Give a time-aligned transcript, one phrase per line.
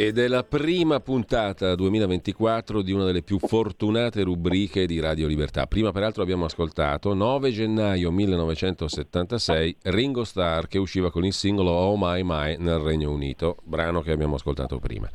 [0.00, 5.66] Ed è la prima puntata 2024 di una delle più fortunate rubriche di Radio Libertà.
[5.66, 11.96] Prima peraltro abbiamo ascoltato 9 gennaio 1976 Ringo Starr che usciva con il singolo Oh
[11.98, 15.10] My My nel Regno Unito, brano che abbiamo ascoltato prima.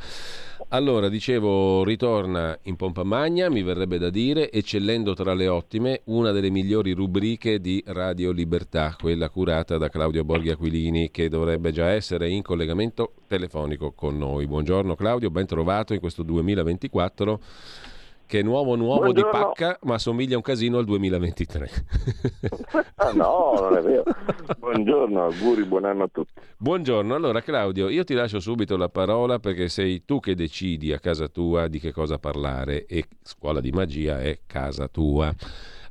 [0.74, 6.32] Allora, dicevo, ritorna in pompa magna, mi verrebbe da dire, eccellendo tra le ottime, una
[6.32, 11.90] delle migliori rubriche di Radio Libertà, quella curata da Claudio Borghi Aquilini, che dovrebbe già
[11.90, 14.48] essere in collegamento telefonico con noi.
[14.48, 17.40] Buongiorno Claudio, ben trovato in questo 2024
[18.26, 19.32] che è nuovo nuovo Buongiorno.
[19.32, 21.70] di pacca, ma somiglia un casino al 2023.
[22.96, 24.04] ah, no, non è vero.
[24.58, 26.32] Buongiorno, auguri, buon anno a tutti.
[26.58, 31.00] Buongiorno, allora Claudio, io ti lascio subito la parola perché sei tu che decidi a
[31.00, 35.34] casa tua di che cosa parlare e Scuola di Magia è casa tua.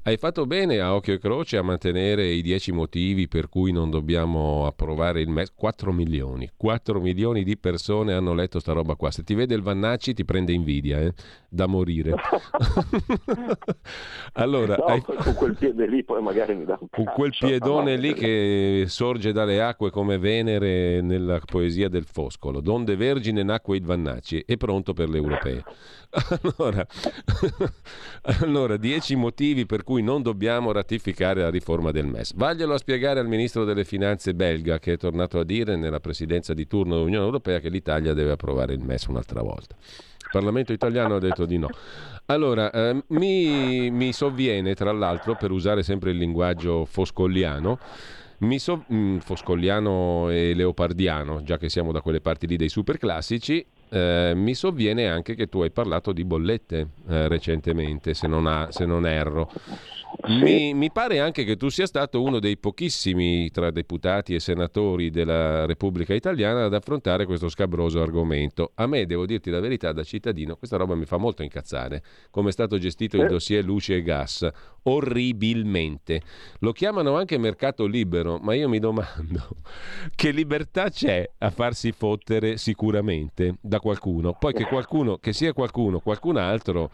[0.04, 3.88] Hai fatto bene a occhio e croce a mantenere i dieci motivi per cui non
[3.88, 5.52] dobbiamo approvare il MES.
[5.54, 6.50] 4 milioni.
[6.56, 9.12] 4 milioni di persone hanno letto sta roba qua.
[9.12, 11.14] Se ti vede il Vannacci ti prende invidia, eh?
[11.48, 12.14] da morire.
[14.34, 15.02] allora, no, hai...
[15.02, 19.30] con quel piede lì poi magari mi dà un Con quel piedone lì che sorge
[19.30, 22.60] dalle acque come Venere nella poesia del Foscolo.
[22.60, 24.42] Donde vergine nacque il Vannacci.
[24.44, 25.62] È pronto per le europee.
[26.42, 26.86] Allora,
[28.42, 32.34] allora, dieci motivi per cui non dobbiamo ratificare la riforma del MES.
[32.34, 36.54] Vaglielo a spiegare al ministro delle finanze belga che è tornato a dire nella presidenza
[36.54, 39.74] di turno dell'Unione Europea che l'Italia deve approvare il MES un'altra volta.
[39.76, 41.68] Il Parlamento italiano ha detto di no.
[42.26, 47.78] Allora, eh, mi, mi sovviene tra l'altro, per usare sempre il linguaggio foscolliano,
[48.38, 52.68] mi so, mh, mm, foscolliano e leopardiano, già che siamo da quelle parti lì dei
[52.68, 58.26] super classici, eh, mi sovviene anche che tu hai parlato di bollette eh, recentemente, se
[58.26, 59.50] non, ha, se non erro.
[60.28, 65.10] Mi, mi, pare anche che tu sia stato uno dei pochissimi tra deputati e senatori
[65.10, 68.72] della Repubblica Italiana ad affrontare questo scabroso argomento.
[68.76, 72.02] A me, devo dirti la verità, da cittadino, questa roba mi fa molto incazzare.
[72.30, 74.48] Come è stato gestito il dossier luce e gas.
[74.84, 76.22] Orribilmente.
[76.58, 79.56] Lo chiamano anche mercato libero, ma io mi domando
[80.14, 84.36] che libertà c'è a farsi fottere sicuramente da qualcuno.
[84.38, 86.90] Poi che qualcuno, che sia qualcuno, qualcun altro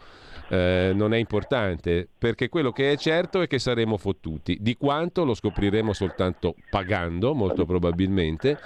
[0.49, 4.57] eh, non è importante, perché quello che è certo è che saremo fottuti.
[4.59, 8.57] Di quanto lo scopriremo soltanto pagando, molto probabilmente.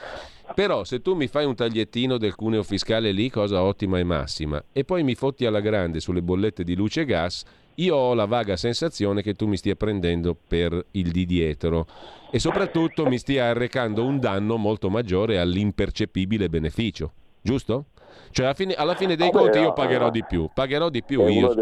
[0.53, 4.63] Però se tu mi fai un tagliettino del cuneo fiscale lì, cosa ottima e massima,
[4.71, 7.43] e poi mi fotti alla grande sulle bollette di luce e gas,
[7.75, 11.85] io ho la vaga sensazione che tu mi stia prendendo per il di dietro
[12.31, 17.11] e soprattutto mi stia arrecando un danno molto maggiore all'impercepibile beneficio,
[17.41, 17.85] giusto?
[18.31, 21.55] Cioè alla fine, alla fine dei conti io pagherò di più, pagherò di più io.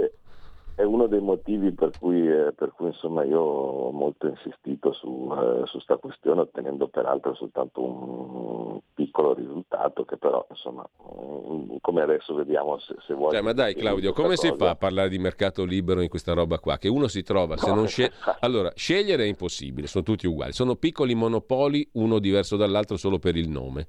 [0.82, 5.32] È uno dei motivi per cui, eh, per cui insomma, io ho molto insistito su
[5.70, 12.34] questa eh, questione, ottenendo peraltro soltanto un piccolo risultato che però insomma, mm, come adesso
[12.34, 13.32] vediamo se, se vuoi...
[13.32, 14.48] Cioè, ma dai Claudio, come cosa...
[14.48, 16.80] si fa a parlare di mercato libero in questa roba qua?
[16.80, 18.14] Che uno si trova, se no, non sceglie...
[18.40, 23.36] Allora, scegliere è impossibile, sono tutti uguali, sono piccoli monopoli, uno diverso dall'altro solo per
[23.36, 23.86] il nome.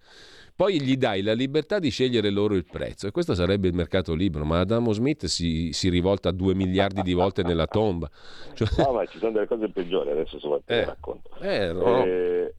[0.55, 4.15] Poi gli dai la libertà di scegliere loro il prezzo e questo sarebbe il mercato
[4.15, 8.09] libero, ma Adamo Smith si, si rivolta due miliardi di volte nella tomba.
[8.55, 8.69] Cioè...
[8.79, 11.31] No, ma ci sono delle cose peggiori, adesso te eh, racconto.
[11.41, 12.05] Eh, no.
[12.05, 12.55] eh...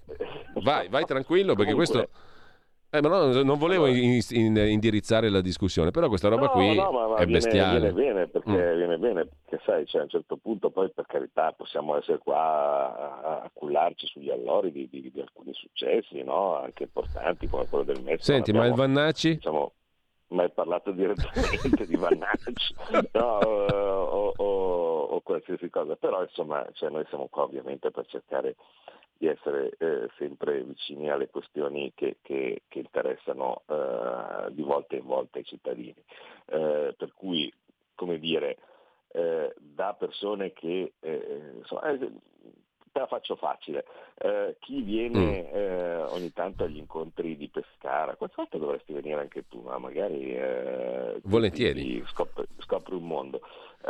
[0.61, 1.93] Vai, vai tranquillo perché Comunque...
[2.05, 2.31] questo
[2.95, 6.75] eh, ma no, non volevo in, in, indirizzare la discussione, però questa roba no, qui
[6.75, 7.91] no, ma, ma è viene, bestiale.
[7.91, 8.75] Viene bene, perché, mm.
[8.77, 13.41] viene bene perché sai, cioè, a un certo punto poi per carità possiamo essere qua
[13.41, 16.55] a, cullarci sugli allori di, di, di alcuni successi, no?
[16.59, 18.25] anche importanti come quello del Messi.
[18.25, 19.33] Senti, abbiamo, ma il Vannacci?
[19.37, 19.71] Diciamo,
[20.33, 22.75] mai parlato direttamente di Vannacci
[23.13, 28.55] no, o, o, o, qualsiasi cosa, però insomma cioè, noi siamo qua ovviamente per cercare
[29.17, 35.05] di essere eh, sempre vicini alle questioni che, che, che interessano eh, di volta in
[35.05, 35.95] volta i cittadini.
[36.45, 37.51] Eh, per cui,
[37.95, 38.57] come dire,
[39.13, 42.11] eh, da persone che eh, insomma, eh,
[42.93, 43.85] te la faccio facile.
[44.19, 45.55] Eh, chi viene mm.
[45.55, 50.33] eh, ogni tanto agli incontri di Pescara, qualche volta dovresti venire anche tu, ma magari
[50.33, 53.41] eh, volentieri scopri, scopri, un mondo.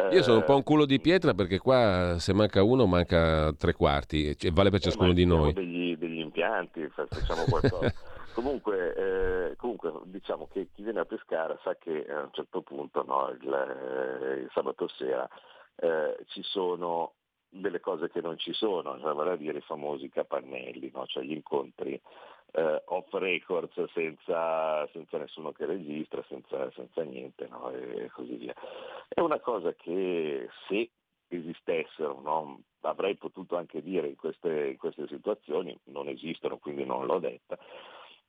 [0.10, 3.74] Io sono un po' un culo di pietra perché qua se manca uno manca tre
[3.74, 5.54] quarti, cioè, vale per eh, ciascuno di noi.
[5.54, 7.94] Degli, degli impianti, facciamo qualcosa.
[8.34, 13.04] comunque, eh, comunque, diciamo che chi viene a Pescara sa che a un certo punto,
[13.06, 15.30] no, il, eh, il, sabato sera,
[15.76, 17.14] eh, ci sono
[17.54, 21.06] delle cose che non ci sono, cioè vale a dire i famosi capannelli, no?
[21.06, 22.00] cioè gli incontri
[22.52, 27.70] eh, off records senza, senza, nessuno che registra, senza, senza niente no?
[27.72, 28.56] e così via.
[29.08, 30.90] È una cosa che se
[31.28, 32.62] esistessero, no?
[32.82, 37.58] avrei potuto anche dire in queste, in queste, situazioni, non esistono quindi non l'ho detta,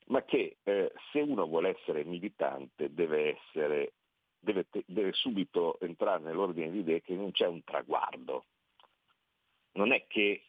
[0.07, 3.95] ma che eh, se uno vuole essere militante deve, essere,
[4.39, 8.45] deve, deve subito entrare nell'ordine di idee che non c'è un traguardo.
[9.75, 10.43] Non è che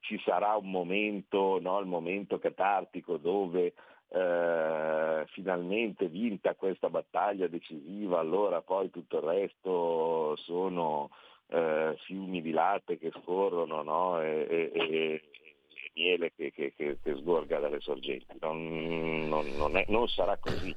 [0.00, 3.72] ci sarà un momento, no, il momento catartico dove
[4.08, 11.10] eh, finalmente vinta questa battaglia decisiva, allora poi tutto il resto sono
[11.48, 15.22] eh, fiumi di latte che scorrono no, e, e, e,
[15.94, 18.36] miele che, che, che, che, sgorga dalle sorgenti.
[18.40, 20.74] Non, non, non, è, non sarà così.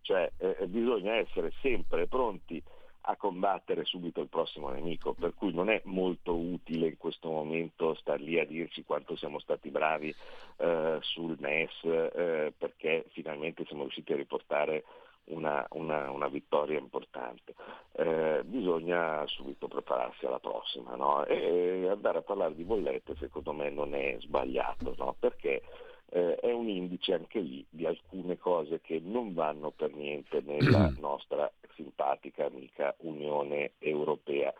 [0.00, 2.62] Cioè, eh, bisogna essere sempre pronti
[3.02, 7.94] a combattere subito il prossimo nemico, per cui non è molto utile in questo momento
[7.94, 10.14] star lì a dirci quanto siamo stati bravi
[10.58, 14.84] eh, sul MES eh, perché finalmente siamo riusciti a riportare
[15.24, 17.54] una, una, una vittoria importante.
[17.92, 21.24] Eh, bisogna subito prepararsi alla prossima no?
[21.26, 25.14] e andare a parlare di bollette secondo me non è sbagliato no?
[25.18, 25.62] perché
[26.08, 30.92] eh, è un indice anche lì di alcune cose che non vanno per niente nella
[30.98, 34.52] nostra simpatica amica Unione Europea.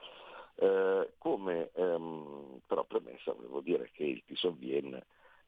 [0.55, 4.95] Eh, come ehm, però premessa volevo dire che il Tisovien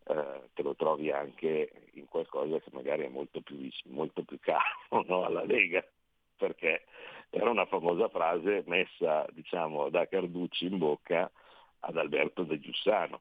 [0.06, 3.56] eh, te lo trovi anche in qualcosa che magari è molto più,
[3.86, 5.24] molto più caro no?
[5.24, 5.84] alla Lega,
[6.36, 6.84] perché
[7.30, 11.30] era una famosa frase messa diciamo, da Carducci in bocca
[11.80, 13.20] ad Alberto De Giussano.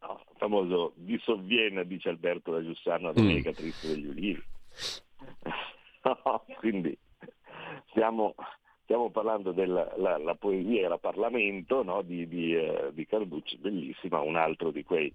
[0.00, 3.26] No, il famoso di sovviene, dice Alberto da Giussano, alla mm.
[3.26, 4.42] Lega Triste degli Ulivi.
[6.58, 6.96] quindi
[7.90, 8.34] stiamo,
[8.82, 14.36] stiamo parlando della poesia e la Parlamento no, di, di, eh, di, Carducci, bellissima, un
[14.36, 15.12] altro di quei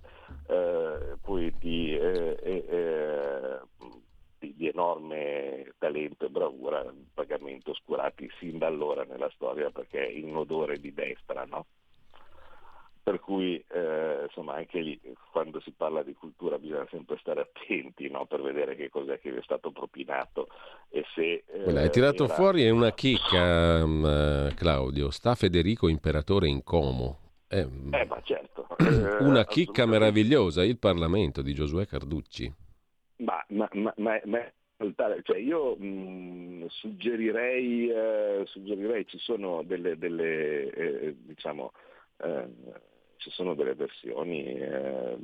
[0.48, 3.60] eh, poeti eh, eh
[4.40, 6.86] di, di, enorme talento e bravura,
[7.16, 11.44] vagamente oscurati sin da allora nella storia perché in odore di destra.
[11.46, 11.66] No?
[13.08, 15.00] Per cui eh, insomma anche lì
[15.32, 18.26] quando si parla di cultura bisogna sempre stare attenti no?
[18.26, 20.50] per vedere che cos'è che è stato propinato
[20.90, 21.46] e se...
[21.48, 22.34] Eh, L'hai tirato era...
[22.34, 27.20] fuori è una chicca um, Claudio, sta Federico Imperatore in Como.
[27.48, 28.68] Eh, eh ma certo.
[29.24, 32.54] una chicca meravigliosa, il Parlamento di Giosuè Carducci.
[33.20, 34.52] Ma, ma, ma, ma, ma
[35.24, 41.72] cioè io mh, suggerirei, eh, suggerirei, ci sono delle, delle eh, diciamo,
[42.18, 45.18] eh, ci sono delle versioni eh,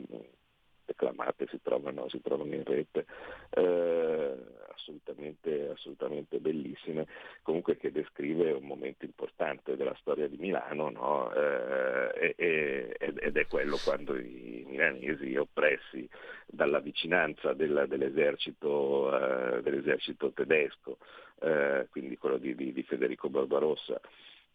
[0.85, 3.05] declamate, si trovano, si trovano in rete,
[3.51, 4.35] eh,
[4.73, 7.07] assolutamente, assolutamente, bellissime,
[7.41, 11.33] comunque che descrive un momento importante della storia di Milano no?
[11.33, 16.07] eh, ed è quello quando i milanesi oppressi
[16.45, 20.97] dalla vicinanza della, dell'esercito, eh, dell'esercito, tedesco,
[21.41, 23.99] eh, quindi quello di, di, di Federico Barbarossa,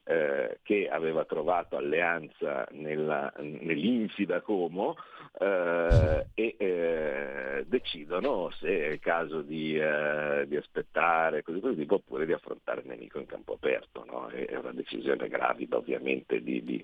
[0.09, 4.97] eh, che aveva trovato alleanza nella, nell'Infida Como
[5.39, 12.25] eh, e eh, decidono se è il caso di, eh, di aspettare così così oppure
[12.25, 14.07] di affrontare il nemico in campo aperto.
[14.07, 14.29] No?
[14.29, 16.83] È una decisione gravida ovviamente di, di,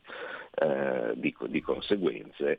[0.57, 2.59] eh, di conseguenze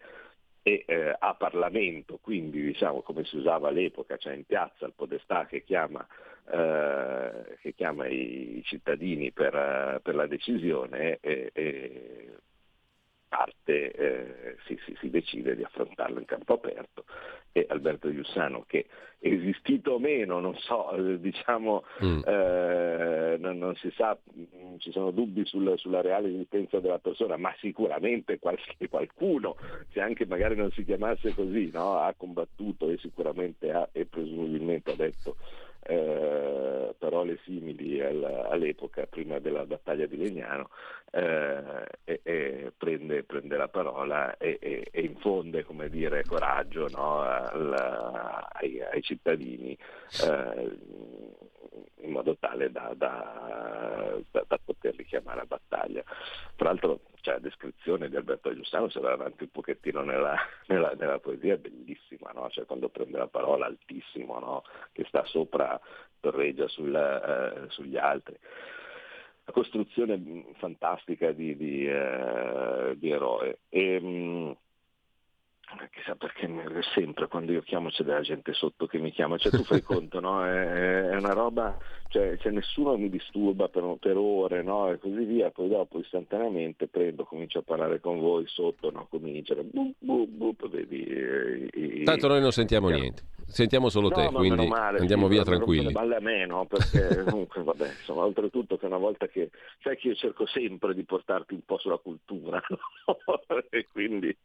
[0.67, 5.45] e eh, a Parlamento, quindi diciamo come si usava all'epoca, cioè in piazza il podestà
[5.45, 6.03] che chiama,
[6.51, 12.37] eh, che chiama i cittadini per, uh, per la decisione e, e
[13.35, 17.03] parte eh, si, si, si, decide di affrontarlo in campo aperto
[17.51, 18.85] e Alberto Giussano che
[19.19, 22.21] esistito o meno, non so, eh, diciamo, mm.
[22.25, 27.35] eh, non, non, si sa, mm, ci sono dubbi sul, sulla reale esistenza della persona,
[27.37, 29.55] ma sicuramente qualche, qualcuno,
[29.91, 34.91] se anche magari non si chiamasse così, no, ha combattuto e sicuramente ha e presumibilmente
[34.91, 35.37] ha detto
[35.87, 40.69] eh, parole simili al, all'epoca, prima della battaglia di Legnano,
[41.11, 47.73] eh, e, e prende, prende, la parola e, e, e infonde dire, coraggio no, al,
[48.53, 49.77] ai, ai, cittadini
[50.23, 50.77] eh,
[52.01, 56.03] in modo tale da, da, da, da, poterli chiamare a battaglia.
[56.55, 60.93] Tra l'altro cioè, la descrizione di Alberto Giussano se va avanti un pochettino nella, nella,
[60.95, 62.49] nella poesia è bellissima, no?
[62.51, 64.63] cioè, quando prende la parola altissimo, no?
[64.91, 65.79] che sta sopra,
[66.19, 68.37] torreggia sul, eh, sugli altri
[69.47, 73.59] una costruzione fantastica di, di, eh, di eroe.
[73.69, 74.51] E, mh, mm,
[75.91, 76.47] chissà perché
[76.93, 80.19] sempre quando io chiamo c'è della gente sotto che mi chiama, cioè tu fai conto,
[80.19, 80.43] no?
[80.43, 81.77] È, è una roba,
[82.15, 84.89] cioè, cioè nessuno mi disturba per, per ore no?
[84.89, 89.07] e così via, poi dopo istantaneamente prendo, comincio a parlare con voi sotto, no?
[89.09, 94.67] cominciano, bup, bup, bup, vedi, Tanto noi non sentiamo niente, sentiamo solo no, te, quindi
[94.67, 95.91] male, andiamo sì, via tranquilli.
[95.91, 96.65] Balle a me, no?
[96.65, 101.03] Perché comunque, vabbè, insomma, oltretutto che una volta che, sai che io cerco sempre di
[101.03, 102.61] portarti un po' sulla cultura,
[103.69, 104.35] e quindi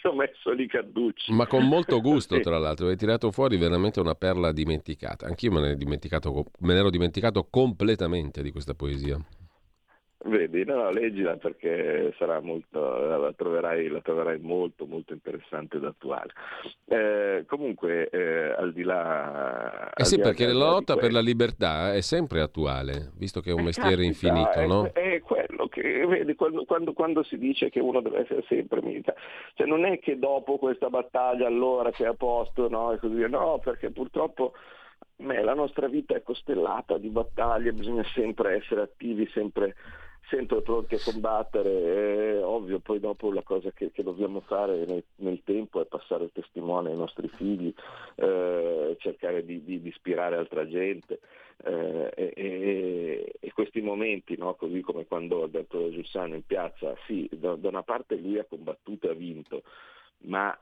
[0.00, 1.32] ti ho messo lì Carducci.
[1.32, 5.26] Ma con molto gusto, tra l'altro, hai tirato fuori veramente una perla dimenticata.
[5.26, 9.18] Anch'io me ne, me ne ero dimenticato completamente di questa poesia.
[10.24, 15.84] Vedi, no, no, leggila perché sarà molto, la, troverai, la troverai molto molto interessante ed
[15.84, 16.32] attuale.
[16.86, 19.92] Eh, comunque, eh, al di là...
[19.94, 23.62] Eh sì, perché la lotta per la libertà è sempre attuale, visto che è un
[23.62, 24.90] mestiere capita, infinito, è, no?
[24.92, 29.18] È quello che, vedi, quando, quando, quando, si dice che uno deve essere sempre militare,
[29.54, 33.28] cioè non è che dopo questa battaglia allora sei a posto, no, e così via,
[33.28, 34.52] no, perché purtroppo...
[35.20, 39.74] Beh, la nostra vita è costellata di battaglie, bisogna sempre essere attivi, sempre
[40.28, 45.02] sempre pronti a combattere, è ovvio poi dopo la cosa che, che dobbiamo fare nel,
[45.16, 47.72] nel, tempo è passare il testimone ai nostri figli,
[48.16, 51.20] eh, cercare di, di, di, ispirare altra gente
[51.64, 54.54] eh, e, e, e, questi momenti, no?
[54.54, 58.44] così come quando ha detto Giussano in piazza, sì, da, da una parte lui ha
[58.44, 59.62] combattuto e ha vinto,
[60.24, 60.56] ma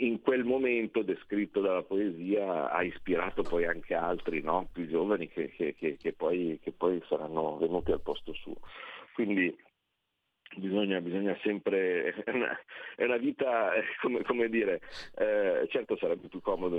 [0.00, 4.68] in quel momento descritto dalla poesia ha ispirato poi anche altri no?
[4.72, 8.56] più giovani che, che, che, che, poi, poi saranno venuti al posto suo.
[9.18, 9.52] Quindi
[10.56, 12.58] Bisogna, bisogna, sempre, è una,
[12.96, 13.70] è una vita,
[14.00, 14.80] come, come dire,
[15.16, 16.78] eh, certo sarebbe più comodo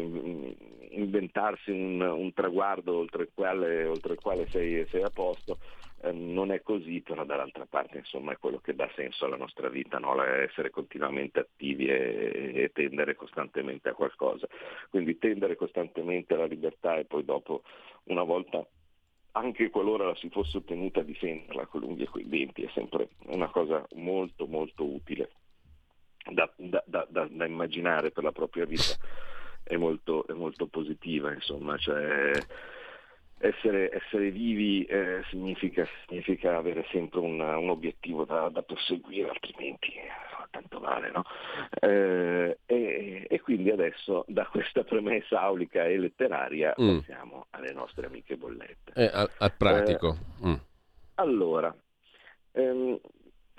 [0.89, 5.59] inventarsi un, un traguardo oltre il quale, oltre il quale sei, sei, a posto,
[6.01, 9.69] eh, non è così, però dall'altra parte insomma è quello che dà senso alla nostra
[9.69, 10.19] vita, no?
[10.23, 14.47] essere continuamente attivi e, e, tendere costantemente a qualcosa.
[14.89, 17.61] Quindi tendere costantemente alla libertà e poi dopo,
[18.05, 18.65] una volta
[19.31, 23.09] anche qualora la si fosse ottenuta difenderla con l'unghia e con i denti, è sempre
[23.27, 25.29] una cosa molto molto utile
[26.31, 28.95] da, da, da, da immaginare per la propria vita,
[29.63, 32.31] è molto, è molto positiva, insomma, cioè,
[33.39, 39.93] essere, essere, vivi eh, significa, significa, avere sempre un, un obiettivo da, perseguire, altrimenti
[40.49, 41.23] tanto male, no?
[41.79, 46.97] Eh, e, e, quindi adesso da questa premessa aulica e letteraria mm.
[46.97, 48.93] passiamo alle nostre amiche bollette.
[48.93, 50.17] Eh, al, al, pratico.
[50.43, 50.55] Eh, mm.
[51.15, 51.75] Allora,
[52.51, 52.99] ehm,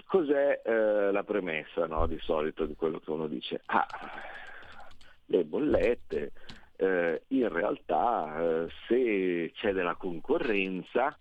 [0.04, 3.62] cos'è eh, la premessa no, di solito di quello che uno dice?
[3.66, 3.87] Ah,
[5.26, 6.32] le bollette,
[6.76, 11.16] eh, in realtà eh, se c'è della concorrenza,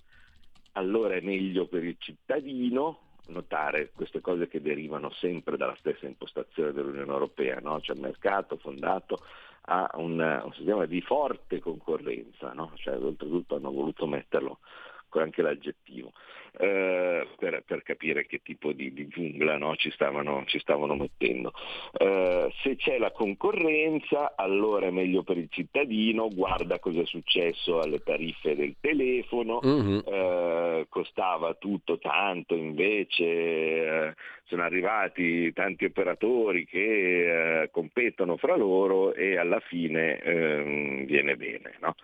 [0.73, 6.71] allora è meglio per il cittadino, notare queste cose che derivano sempre dalla stessa impostazione
[6.73, 7.79] dell'Unione Europea, no?
[7.81, 9.23] cioè il mercato fondato
[9.61, 12.71] a un, un sistema di forte concorrenza, no?
[12.75, 14.59] cioè, oltretutto hanno voluto metterlo
[15.17, 16.11] anche l'aggettivo,
[16.57, 21.53] eh, per, per, capire che tipo di, di giungla no, ci, stavano, ci, stavano, mettendo.
[21.97, 27.79] Eh, se c'è la concorrenza, allora è meglio per il cittadino, guarda cosa è successo
[27.79, 30.03] alle tariffe del telefono, uh-huh.
[30.05, 34.13] eh, costava tutto tanto, invece eh,
[34.45, 41.77] sono arrivati tanti operatori che eh, competono fra loro e alla fine ehm, viene bene.
[41.79, 41.95] No?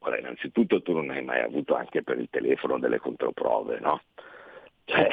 [0.00, 4.00] Ora, innanzitutto tu non hai mai avuto anche per il telefono delle controprove, no?
[4.88, 5.08] Cioè,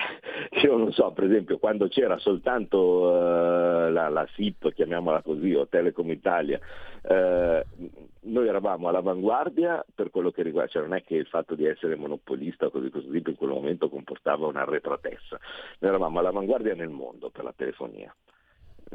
[0.61, 5.67] io non so, per esempio, quando c'era soltanto uh, la, la, SIP, chiamiamola così, o
[5.67, 6.59] Telecom Italia,
[7.01, 7.89] uh,
[8.25, 11.95] noi eravamo all'avanguardia per quello che riguarda, cioè non è che il fatto di essere
[11.95, 15.39] monopolista o così così in quel momento comportava un'arretratezza,
[15.79, 18.15] noi eravamo all'avanguardia nel mondo per la telefonia.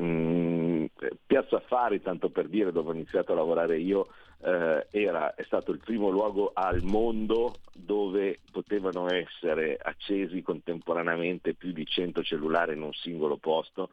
[0.00, 0.67] Mm,
[1.26, 4.08] Piazza Affari, tanto per dire, dove ho iniziato a lavorare io,
[4.40, 11.72] eh, era, è stato il primo luogo al mondo dove potevano essere accesi contemporaneamente più
[11.72, 13.90] di 100 cellulari in un singolo posto,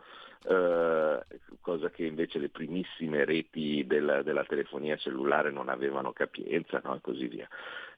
[0.47, 1.19] eh,
[1.61, 6.95] cosa che invece le primissime reti della, della telefonia cellulare non avevano capienza no?
[6.95, 7.47] e così via.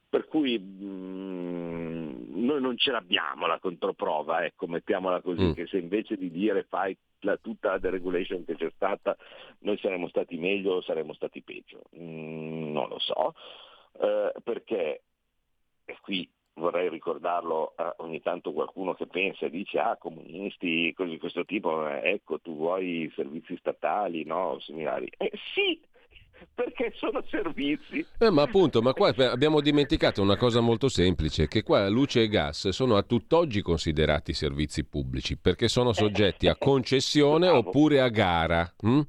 [0.09, 5.51] Per cui mh, mm, noi non ce l'abbiamo la controprova, ecco, mettiamola così, mm.
[5.51, 9.15] che se invece di dire fai la, tutta la deregulation che c'è stata,
[9.59, 11.83] noi saremmo stati meglio o saremmo stati peggio?
[11.97, 13.33] Mm, non lo so,
[13.99, 15.01] eh, perché
[15.89, 21.11] e qui vorrei ricordarlo a ogni tanto qualcuno che pensa e dice ah comunisti, cose
[21.11, 25.09] di questo tipo, ecco tu vuoi servizi statali, no, similari.
[25.17, 25.79] Eh, sì,
[26.53, 28.05] perché sono servizi.
[28.17, 32.27] Eh, ma appunto, ma qua abbiamo dimenticato una cosa molto semplice, che qua luce e
[32.27, 38.73] gas sono a tutt'oggi considerati servizi pubblici, perché sono soggetti a concessione oppure a gara.
[38.81, 39.01] Hm?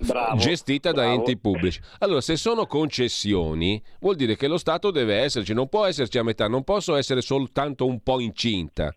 [0.00, 1.08] Bravo, gestita bravo.
[1.08, 1.80] da enti pubblici.
[1.98, 6.22] Allora, se sono concessioni, vuol dire che lo Stato deve esserci, non può esserci a
[6.22, 8.94] metà, non posso essere soltanto un po' incinta.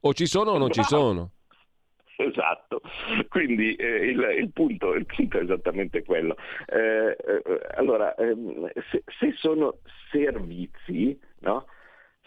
[0.00, 0.82] O ci sono o non bravo.
[0.82, 1.32] ci sono.
[2.28, 2.80] Esatto,
[3.28, 6.36] quindi eh, il, il, punto, il, punto, è esattamente quello.
[6.66, 7.42] Eh, eh,
[7.76, 9.78] allora, ehm, se, se, sono
[10.10, 11.66] servizi, no?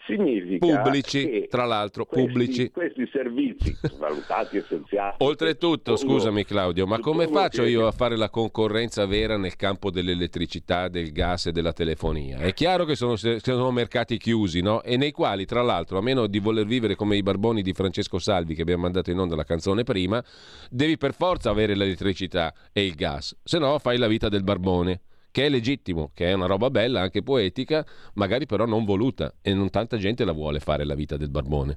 [0.06, 2.70] Significa pubblici, tra l'altro, questi, pubblici.
[2.70, 5.16] Questi servizi valutati essenziali.
[5.18, 10.88] Oltretutto, scusami Claudio, ma come faccio io a fare la concorrenza vera nel campo dell'elettricità,
[10.88, 12.38] del gas e della telefonia?
[12.38, 14.82] È chiaro che sono, sono mercati chiusi, no?
[14.82, 18.18] E nei quali, tra l'altro, a meno di voler vivere come i barboni di Francesco
[18.18, 20.22] Salvi che abbiamo mandato in onda la canzone prima,
[20.70, 25.00] devi per forza avere l'elettricità e il gas, se no fai la vita del barbone
[25.32, 27.84] che è legittimo, che è una roba bella, anche poetica,
[28.14, 31.76] magari però non voluta e non tanta gente la vuole fare la vita del barbone.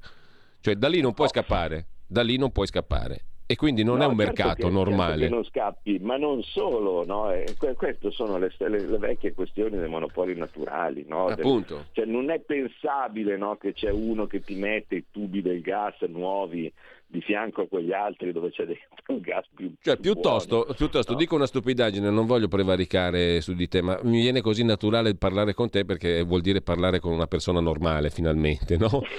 [0.59, 3.25] Cioè da lì non puoi scappare, da lì non puoi scappare.
[3.47, 5.19] E quindi non no, è un certo mercato che, normale.
[5.19, 7.31] Certo non scappi, ma non solo, no?
[7.31, 7.45] eh,
[7.75, 11.05] queste sono le, le, le, vecchie questioni dei monopoli naturali.
[11.07, 11.27] No?
[11.27, 11.85] Appunto.
[11.91, 16.01] Cioè, non è pensabile no, che c'è uno che ti mette i tubi del gas
[16.07, 16.73] nuovi
[17.07, 20.73] di fianco a quegli altri dove c'è dentro un gas più cioè più piuttosto, buono,
[20.73, 21.17] piuttosto no?
[21.17, 25.53] dico una stupidaggine non voglio prevaricare su di te ma mi viene così naturale parlare
[25.53, 29.01] con te perché vuol dire parlare con una persona normale finalmente no?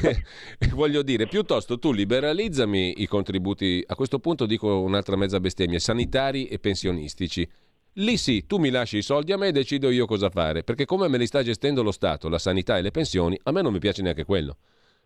[0.00, 0.16] Cioè,
[0.74, 6.46] voglio dire piuttosto tu liberalizzami i contributi a questo punto dico un'altra mezza bestemmia sanitari
[6.46, 7.48] e pensionistici
[8.00, 10.84] Lì sì, tu mi lasci i soldi a me e decido io cosa fare, perché
[10.84, 13.72] come me li sta gestendo lo Stato, la sanità e le pensioni, a me non
[13.72, 14.56] mi piace neanche quello.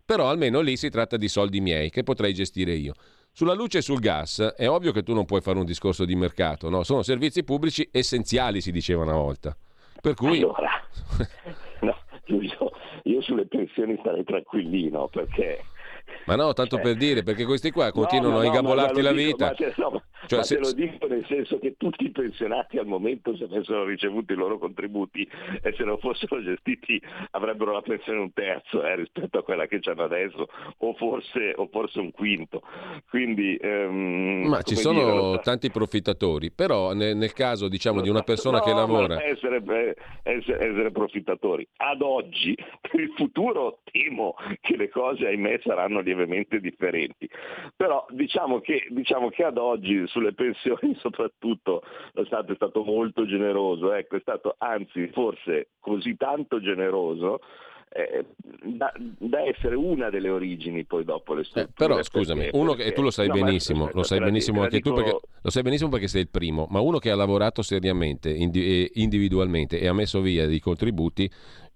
[0.05, 2.93] Però almeno lì si tratta di soldi miei che potrei gestire io.
[3.31, 6.15] Sulla luce e sul gas è ovvio che tu non puoi fare un discorso di
[6.15, 6.83] mercato, no?
[6.83, 9.55] sono servizi pubblici essenziali, si diceva una volta.
[10.01, 10.41] Per cui...
[10.41, 10.69] Allora,
[11.81, 12.71] no, Giulio,
[13.03, 15.63] io sulle pensioni starei tranquillino perché
[16.25, 19.45] ma no, tanto per dire, perché questi qua continuano no, a ingabolarti la dico, vita.
[19.45, 20.55] Ma, te, no, cioè, ma se...
[20.55, 24.35] te lo dico nel senso che tutti i pensionati al momento se avessero ricevuto i
[24.35, 25.27] loro contributi
[25.61, 27.01] e se non fossero gestiti
[27.31, 31.67] avrebbero la pensione un terzo eh, rispetto a quella che hanno adesso o forse, o
[31.71, 32.61] forse un quinto.
[33.09, 38.21] Quindi, ehm, ma ci sono dire, tanti profittatori, però nel, nel caso diciamo, di una
[38.21, 39.23] persona no, che lavora...
[39.23, 39.61] Essere,
[40.23, 41.67] essere, essere profittatori.
[41.77, 47.29] Ad oggi, per il futuro temo che le cose ahimè saranno lievemente differenti.
[47.75, 51.81] Però diciamo che, diciamo che ad oggi sulle pensioni soprattutto
[52.13, 57.39] lo Stato è stato molto generoso, ecco, è stato anzi forse così tanto generoso
[57.93, 58.25] eh,
[58.75, 61.69] da, da, essere una delle origini poi dopo le strutture.
[61.69, 64.63] Eh, però scusami, perché, uno che, e tu lo sai no, benissimo, lo sai benissimo
[64.63, 64.89] anche dico...
[64.89, 68.31] tu perché, lo sai benissimo perché sei il primo, ma uno che ha lavorato seriamente,
[68.31, 71.29] individualmente e ha messo via dei contributi,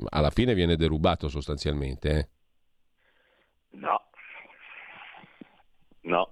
[0.10, 2.10] alla fine viene derubato sostanzialmente.
[2.10, 2.28] Eh?
[3.78, 4.08] No,
[6.08, 6.32] no,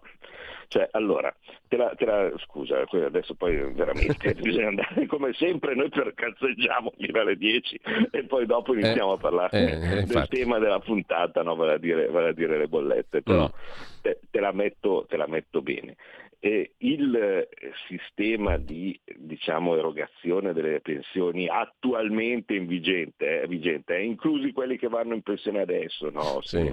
[0.67, 1.33] cioè, allora,
[1.67, 6.93] te la, te la, scusa, adesso poi veramente bisogna andare come sempre, noi per cazzeggiamo
[6.97, 7.79] fino alle 10
[8.11, 11.55] e poi dopo eh, iniziamo eh, a parlare eh, del tema della puntata, no?
[11.55, 13.53] vale, a dire, vale, a dire, le bollette, però no.
[14.01, 15.95] te, te, la metto, te la metto bene.
[16.39, 17.47] E il
[17.87, 25.21] sistema di diciamo, erogazione delle pensioni attualmente vigente, eh, vigente, inclusi quelli che vanno in
[25.21, 26.71] pensione adesso, no, sì.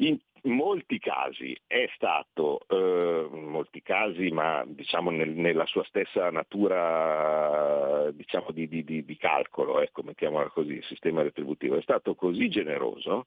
[0.00, 6.30] in in molti casi è stato, eh, molti casi, ma diciamo nel, nella sua stessa
[6.30, 12.48] natura diciamo, di, di, di, calcolo, ecco, mettiamola così, il sistema retributivo, è stato così
[12.48, 13.26] generoso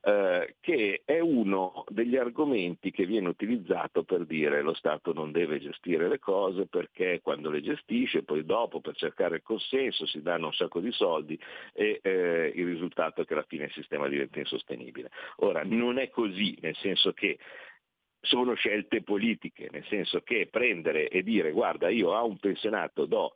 [0.00, 5.58] eh, che è uno degli argomenti che viene utilizzato per dire lo Stato non deve
[5.58, 10.46] gestire le cose perché quando le gestisce poi dopo per cercare il consenso si danno
[10.46, 11.38] un sacco di soldi
[11.72, 15.10] e eh, il risultato è che alla fine il sistema diventa insostenibile.
[15.38, 17.38] Ora non è così, nel senso che
[18.20, 23.34] sono scelte politiche, nel senso che prendere e dire guarda io a un pensionato do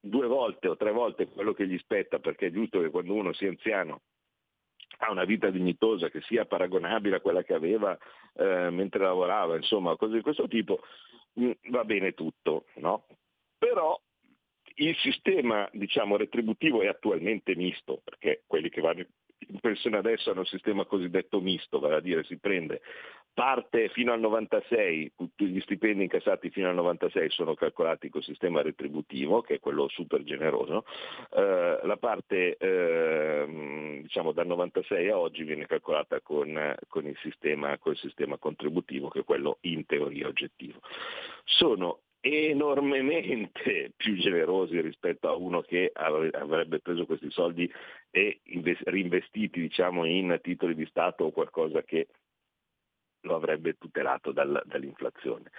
[0.00, 3.32] due volte o tre volte quello che gli spetta perché è giusto che quando uno
[3.34, 4.02] sia anziano
[5.02, 7.96] ha una vita dignitosa che sia paragonabile a quella che aveva
[8.34, 10.80] eh, mentre lavorava, insomma, cose di questo tipo,
[11.34, 13.06] mh, mm, va bene tutto, no?
[13.58, 13.98] Però
[14.76, 19.04] il sistema diciamo, retributivo è attualmente misto, perché quelli che vanno
[19.50, 22.80] in pensione adesso hanno un sistema cosiddetto misto, vale a dire si prende
[23.32, 28.60] parte fino al 96, tutti gli stipendi incassati fino al 96 sono calcolati col sistema
[28.60, 30.84] retributivo, che è quello super generoso,
[31.32, 37.78] eh, la parte eh, diciamo dal 96 a oggi viene calcolata con, con, il sistema,
[37.78, 40.80] con il sistema contributivo, che è quello in teoria oggettivo.
[41.44, 47.70] Sono enormemente più generosi rispetto a uno che avrebbe preso questi soldi
[48.10, 48.40] e
[48.84, 52.08] reinvestiti diciamo, in titoli di Stato o qualcosa che
[53.22, 55.50] lo avrebbe tutelato dal, dall'inflazione.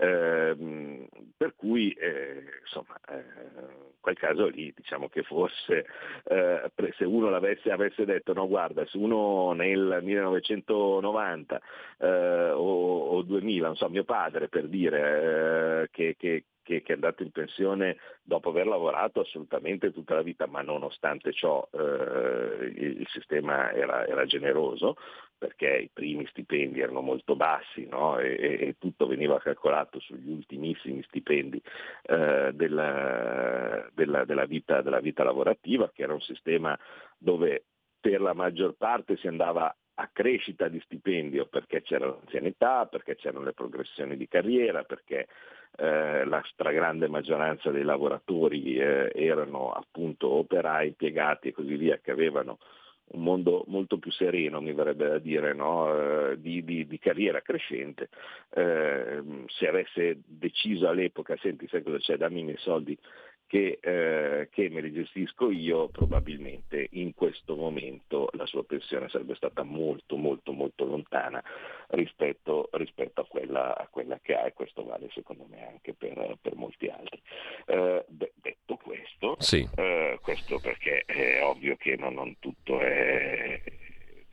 [0.00, 5.86] Eh, per cui eh, insomma, eh, in quel caso lì diciamo che forse
[6.24, 11.60] eh, se uno l'avesse avesse detto no guarda se uno nel 1990
[11.98, 16.92] eh, o, o, 2000, non so, mio padre per dire eh, che, che che, che,
[16.92, 22.72] è andato in pensione dopo aver lavorato assolutamente tutta la vita, ma nonostante ciò eh,
[22.76, 24.96] il, il, sistema era, era, generoso
[25.36, 28.18] perché i primi stipendi erano molto bassi no?
[28.18, 31.60] e, e, tutto veniva calcolato sugli ultimissimi stipendi
[32.02, 36.78] eh, della, della, della, vita, della vita lavorativa, che era un sistema
[37.16, 37.64] dove
[38.00, 39.74] per la maggior parte si andava
[40.12, 45.28] crescita di stipendio perché c'era l'anzianità, perché c'erano le progressioni di carriera, perché
[45.76, 52.10] eh, la stragrande maggioranza dei lavoratori eh, erano appunto operai, impiegati e così via che
[52.10, 52.58] avevano
[53.12, 56.30] un mondo molto più sereno, mi verrebbe da dire, no?
[56.30, 58.08] eh, di, di, di, carriera crescente.
[58.54, 62.96] Eh, se avesse deciso all'epoca, senti, sai cosa c'è, dammi i miei soldi
[63.50, 69.34] che, eh, che, me li gestisco io, probabilmente in questo momento la sua pensione sarebbe
[69.34, 71.42] stata molto molto molto lontana
[71.88, 76.38] rispetto, rispetto a, quella, a, quella, che ha e questo vale secondo me anche per,
[76.40, 77.20] per molti altri.
[77.66, 79.68] Eh, detto questo, sì.
[79.74, 83.60] eh, questo perché è ovvio che non, non tutto è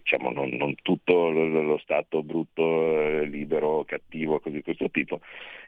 [0.08, 5.20] diciamo, non, non, tutto lo, Stato brutto, eh, libero, cattivo, così di questo tipo,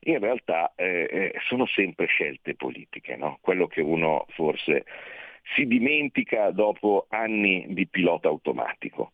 [0.03, 3.37] in realtà eh, eh, sono sempre scelte politiche, no?
[3.41, 4.85] quello che uno forse
[5.55, 9.11] si dimentica dopo anni di pilota automatico.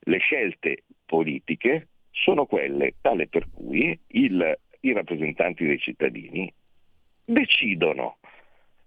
[0.00, 6.52] Le scelte politiche sono quelle tale per cui il, i rappresentanti dei cittadini
[7.24, 8.18] decidono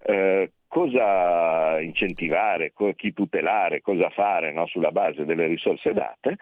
[0.04, 6.38] eh, cosa incentivare, chi tutelare, cosa fare no, sulla base delle risorse date.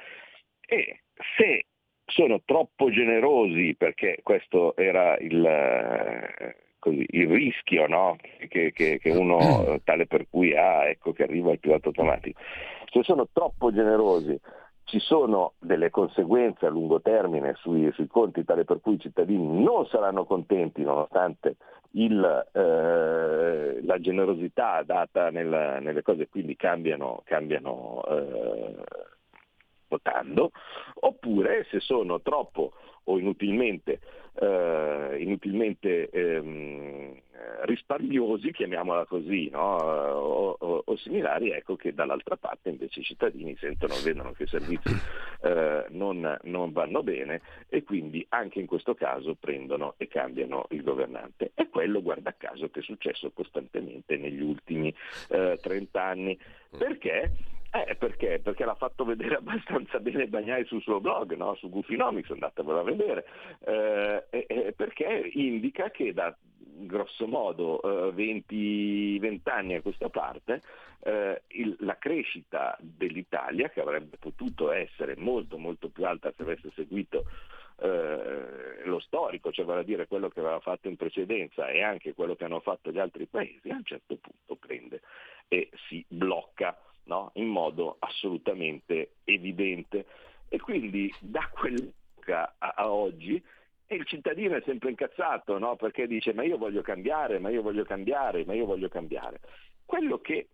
[0.68, 1.00] E
[1.38, 1.66] se
[2.06, 8.18] sono troppo generosi, perché questo era il, così, il rischio no,
[8.50, 12.40] che, che, che, uno tale per cui ha, ecco che arriva il pilota automatico,
[12.92, 14.40] se sono troppo generosi
[14.88, 19.62] ci sono delle conseguenze a lungo termine sui, sui, conti tale per cui i cittadini
[19.62, 21.58] non saranno contenti nonostante
[21.92, 28.76] il, eh, la generosità data nel, nelle cose, quindi cambiano, cambiano eh,
[29.90, 30.52] votando,
[31.02, 32.72] oppure se sono troppo
[33.10, 34.00] o inutilmente,
[34.40, 37.16] eh, inutilmente ehm,
[37.62, 39.76] risparmiosi, chiamiamola così, no?
[39.76, 44.48] o, o, o, similari, ecco che dall'altra parte invece i cittadini sentono, vedono che i
[44.48, 44.94] servizi
[45.42, 50.84] eh, non, non, vanno bene e quindi anche in questo caso prendono e cambiano il
[50.84, 51.52] governante.
[51.54, 54.94] È quello, guarda caso, che è successo costantemente negli ultimi
[55.30, 56.38] eh, 30 anni.
[56.78, 57.32] Perché?
[57.72, 58.40] Eh, perché?
[58.42, 61.56] Perché l'ha fatto vedere abbastanza bene Bagnai sul suo blog, no?
[61.56, 63.26] su Goofinomics, andatevelo a vedere,
[63.66, 66.36] eh, eh, perché indica che da
[66.80, 67.80] grosso modo
[68.14, 70.62] 20, eh, 20 anni a questa parte
[71.04, 76.72] eh, il, la crescita dell'Italia, che avrebbe potuto essere molto molto più alta se avesse
[76.76, 77.26] seguito
[77.80, 82.14] eh, lo storico, cioè vale a dire quello che aveva fatto in precedenza e anche
[82.14, 85.02] quello che hanno fatto gli altri paesi, a un certo punto prende
[85.48, 86.78] e si blocca
[87.08, 87.32] no?
[87.34, 90.06] in modo assolutamente evidente.
[90.48, 93.44] E quindi da quell'epoca a, a oggi
[93.90, 95.76] il cittadino è sempre incazzato, no?
[95.76, 99.40] perché dice ma io voglio cambiare, ma io voglio cambiare, ma io voglio cambiare.
[99.86, 100.50] Quello che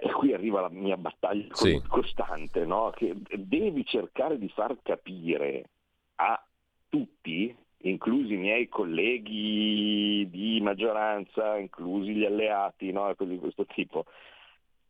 [0.00, 1.80] e qui arriva la mia battaglia sì.
[1.86, 2.90] costante, no?
[2.94, 5.68] che devi cercare di far capire
[6.16, 6.42] a
[6.88, 13.14] tutti, inclusi i miei colleghi di maggioranza, inclusi gli alleati, no?
[13.18, 14.06] di questo tipo,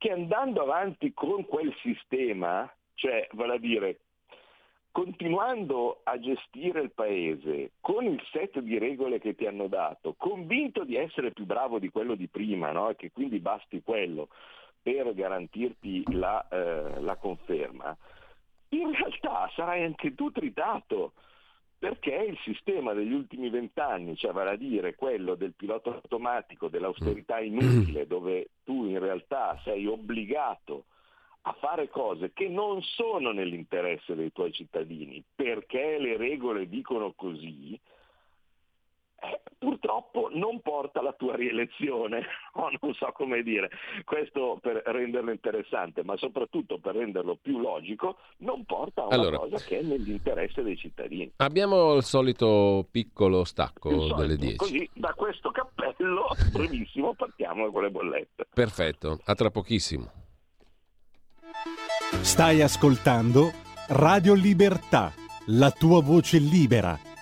[0.04, 4.00] che andando avanti con quel sistema, cioè vale a dire
[4.90, 10.84] continuando a gestire il paese con il set di regole che ti hanno dato, convinto
[10.84, 12.90] di essere più bravo di quello di prima no?
[12.90, 14.28] e che quindi basti quello
[14.82, 17.96] per garantirti la, eh, la conferma,
[18.68, 21.14] in realtà sarai anche tu tritato
[21.84, 27.38] perché il sistema degli ultimi vent'anni, cioè vale a dire quello del pilota automatico, dell'austerità
[27.38, 27.44] mm.
[27.44, 30.84] inutile, dove tu in realtà sei obbligato
[31.42, 37.78] a fare cose che non sono nell'interesse dei tuoi cittadini, perché le regole dicono così,
[39.58, 42.22] purtroppo non porta alla tua rielezione,
[42.54, 43.70] oh, non so come dire,
[44.04, 49.38] questo per renderlo interessante, ma soprattutto per renderlo più logico, non porta a una allora,
[49.38, 51.32] cosa che è nell'interesse dei cittadini.
[51.36, 54.56] Abbiamo il solito piccolo stacco solito, delle 10.
[54.56, 58.46] Così da questo cappello, brevissimo, partiamo con le bollette.
[58.52, 60.10] Perfetto, a tra pochissimo.
[62.20, 63.50] Stai ascoltando
[63.88, 65.12] Radio Libertà,
[65.46, 67.12] la tua voce libera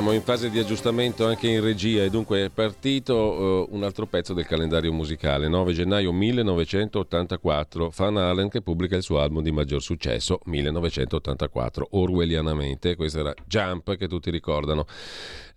[0.00, 4.06] Siamo in fase di aggiustamento anche in regia e dunque è partito uh, un altro
[4.06, 5.46] pezzo del calendario musicale.
[5.46, 12.96] 9 gennaio 1984, Van Halen che pubblica il suo album di maggior successo, 1984, orwellianamente.
[12.96, 14.86] Questo era Jump che tutti ricordano.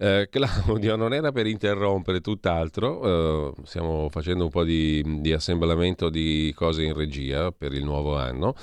[0.03, 6.09] Uh, Claudio, non era per interrompere tutt'altro, uh, stiamo facendo un po' di, di assemblamento
[6.09, 8.53] di cose in regia per il nuovo anno.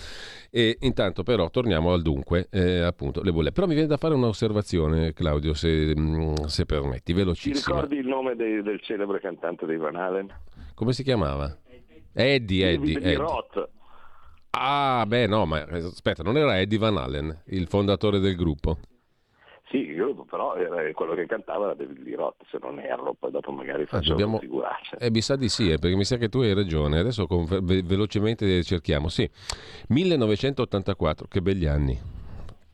[0.51, 3.53] E intanto però torniamo al dunque, eh, appunto, le bolle.
[3.53, 7.55] Però mi viene da fare un'osservazione, Claudio, se, mm, se permetti, velocissimo.
[7.55, 10.29] Ti ricordi il nome dei, del celebre cantante dei Van Halen?
[10.75, 11.57] Come si chiamava?
[12.13, 12.99] Eddie, Eddie.
[12.99, 13.17] Eddie.
[13.17, 13.69] Roth.
[14.51, 18.77] Ah, beh, no, ma aspetta, non era Eddie Van Halen, il fondatore del gruppo?
[19.71, 23.31] Sì, io però era quello che cantava era David Lee Roth, se non erro, poi
[23.31, 24.39] dopo magari faccio ah, dobbiamo...
[24.39, 24.97] figuraccia.
[24.97, 26.99] Eh, mi sa di sì, eh, perché mi sa che tu hai ragione.
[26.99, 27.45] Adesso con...
[27.45, 29.09] ve- velocemente cerchiamo.
[29.09, 29.31] Sì,
[29.87, 32.20] 1984, che begli anni.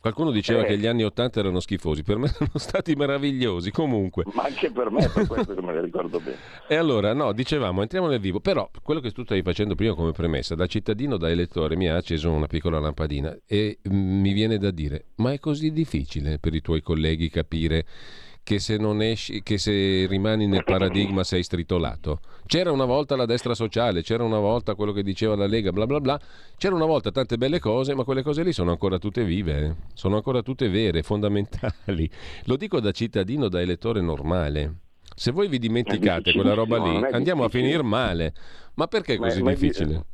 [0.07, 0.67] Qualcuno diceva eh.
[0.67, 4.23] che gli anni 80 erano schifosi, per me sono stati meravigliosi comunque.
[4.35, 6.37] Ma anche per me, per questo che me ne ricordo bene.
[6.69, 10.13] E allora, no, dicevamo, entriamo nel vivo, però quello che tu stavi facendo prima come
[10.13, 14.59] premessa, da cittadino, da elettore, mi ha acceso una piccola lampadina e mm, mi viene
[14.59, 17.85] da dire, ma è così difficile per i tuoi colleghi capire
[18.47, 22.21] che se, esci, che se rimani nel paradigma sei stritolato.
[22.47, 25.85] C'era una volta la destra sociale, c'era una volta quello che diceva la Lega, bla
[25.85, 26.21] bla bla,
[26.57, 29.75] c'era una volta tante belle cose, ma quelle cose lì sono ancora tutte vive, eh.
[29.95, 32.09] sono ancora tutte vere, fondamentali.
[32.45, 34.75] Lo dico da cittadino, da elettore normale.
[35.13, 38.33] Se voi vi dimenticate quella roba lì, andiamo a finire male.
[38.75, 40.05] Ma perché è così ma, difficile?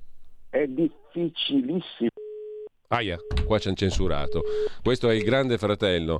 [0.48, 2.21] È difficilissimo
[2.92, 4.42] Aia, qua ci hanno censurato.
[4.82, 6.18] Questo è il grande fratello,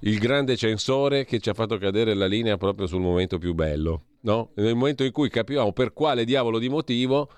[0.00, 4.02] il grande censore che ci ha fatto cadere la linea proprio sul momento più bello.
[4.20, 4.50] No?
[4.56, 7.30] Nel momento in cui capiamo per quale diavolo di motivo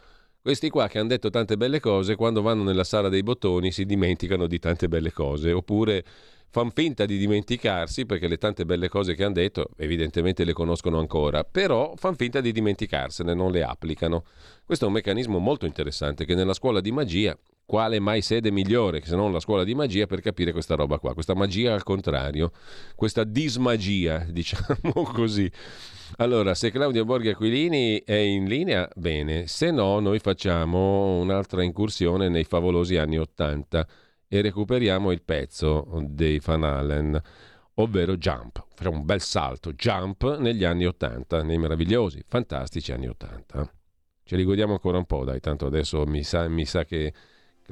[0.43, 3.87] questi qua che hanno detto tante belle cose, quando vanno nella sala dei bottoni si
[3.87, 6.05] dimenticano di tante belle cose, oppure
[6.51, 10.99] fanno finta di dimenticarsi perché le tante belle cose che hanno detto evidentemente le conoscono
[10.99, 14.25] ancora, però fanno finta di dimenticarsene, non le applicano.
[14.65, 19.05] Questo è un meccanismo molto interessante che nella scuola di magia quale mai sede migliore
[19.05, 22.53] se non la scuola di magia per capire questa roba qua, questa magia al contrario,
[22.95, 25.51] questa dismagia, diciamo così.
[26.17, 32.29] Allora, se Claudio Borghi Aquilini è in linea, bene, se no noi facciamo un'altra incursione
[32.29, 33.87] nei favolosi anni Ottanta
[34.29, 37.21] e recuperiamo il pezzo dei Van Halen,
[37.75, 38.65] ovvero Jump.
[38.75, 43.71] Facciamo un bel salto, Jump negli anni Ottanta, nei meravigliosi, fantastici anni Ottanta.
[44.25, 47.13] Ce li godiamo ancora un po', dai, tanto adesso mi sa, mi sa che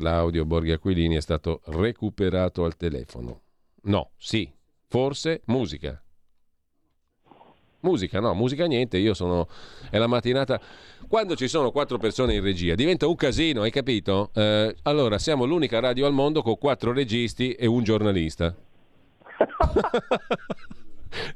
[0.00, 3.42] Claudio Borghi Aquilini è stato recuperato al telefono.
[3.82, 4.50] No, sì,
[4.88, 6.02] forse musica.
[7.80, 9.46] Musica, no, musica niente, io sono...
[9.90, 10.58] è la mattinata...
[11.06, 14.30] Quando ci sono quattro persone in regia diventa un casino, hai capito?
[14.32, 18.54] Eh, allora, siamo l'unica radio al mondo con quattro registi e un giornalista.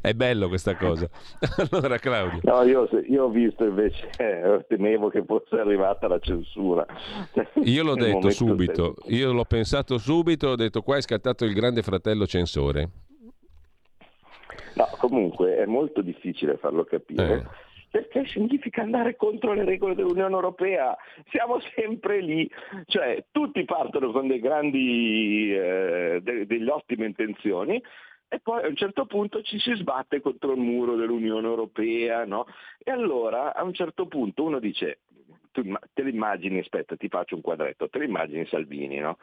[0.01, 1.09] È bello questa cosa.
[1.71, 2.41] allora Claudio.
[2.43, 6.87] No, io, io ho visto invece, eh, temevo che fosse arrivata la censura.
[7.65, 11.83] Io l'ho detto subito, io l'ho pensato subito, ho detto qua è scattato il grande
[11.83, 12.89] fratello censore.
[14.75, 17.33] No, comunque è molto difficile farlo capire.
[17.33, 20.97] Eh perché significa andare contro le regole dell'Unione Europea.
[21.31, 22.51] Siamo sempre lì,
[22.87, 27.81] cioè tutti partono con dei grandi, eh, de- delle ottime intenzioni
[28.29, 32.47] e poi a un certo punto ci si sbatte contro il muro dell'Unione Europea, no?
[32.79, 35.01] E allora a un certo punto uno dice,
[35.53, 39.19] tu te l'immagini, aspetta ti faccio un quadretto, te l'immagini Salvini, no?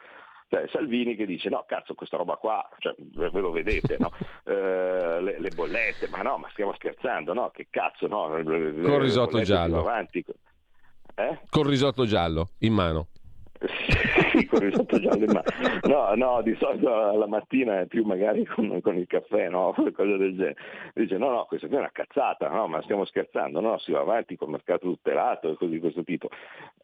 [0.48, 4.12] Cioè, Salvini che dice no cazzo questa roba qua, cioè, ve lo vedete, no?
[4.44, 7.50] eh, le, le, bollette, ma no, ma stiamo scherzando, no?
[7.50, 8.28] Che cazzo no?
[8.28, 9.86] Con risotto giallo.
[11.14, 11.40] Eh?
[11.50, 13.08] Con risotto giallo in mano
[14.32, 15.80] sì, con il sottogiallo in mano.
[15.82, 19.72] No, no, di solito la mattina è più magari con, con il caffè, no?
[19.94, 20.56] Cose del genere.
[20.94, 24.36] Dice no, no, questa è una cazzata, no, ma stiamo scherzando, no, si va avanti
[24.36, 26.28] col mercato tutelato e cose di questo tipo.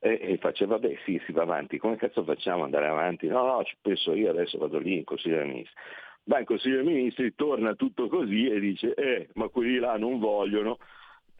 [0.00, 3.26] E, e faceva, vabbè sì, si va avanti, come cazzo facciamo andare avanti?
[3.26, 5.76] No, no, ci penso io, adesso vado lì in Consiglio dei Ministri.
[6.24, 10.18] Va in Consiglio dei Ministri, torna tutto così e dice, eh, ma quelli là non
[10.18, 10.78] vogliono.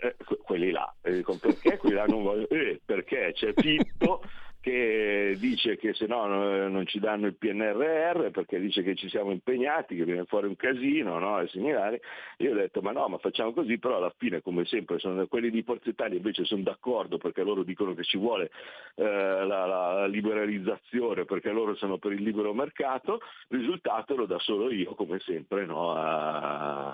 [0.01, 2.46] Eh, quelli là, e dico, perché quelli là non vogliono?
[2.51, 4.22] Eh, perché c'è Fitto
[4.60, 9.30] che dice che se no non ci danno il PNRR perché dice che ci siamo
[9.30, 11.40] impegnati, che viene fuori un casino no?
[11.40, 12.00] e similari.
[12.38, 15.50] Io ho detto ma no, ma facciamo così, però alla fine come sempre sono quelli
[15.50, 18.50] di Forza Italia invece sono d'accordo perché loro dicono che ci vuole
[18.96, 24.70] eh, la, la, liberalizzazione perché loro sono per il libero mercato, risultato lo dà solo
[24.72, 25.92] io come sempre no?
[25.94, 26.88] a,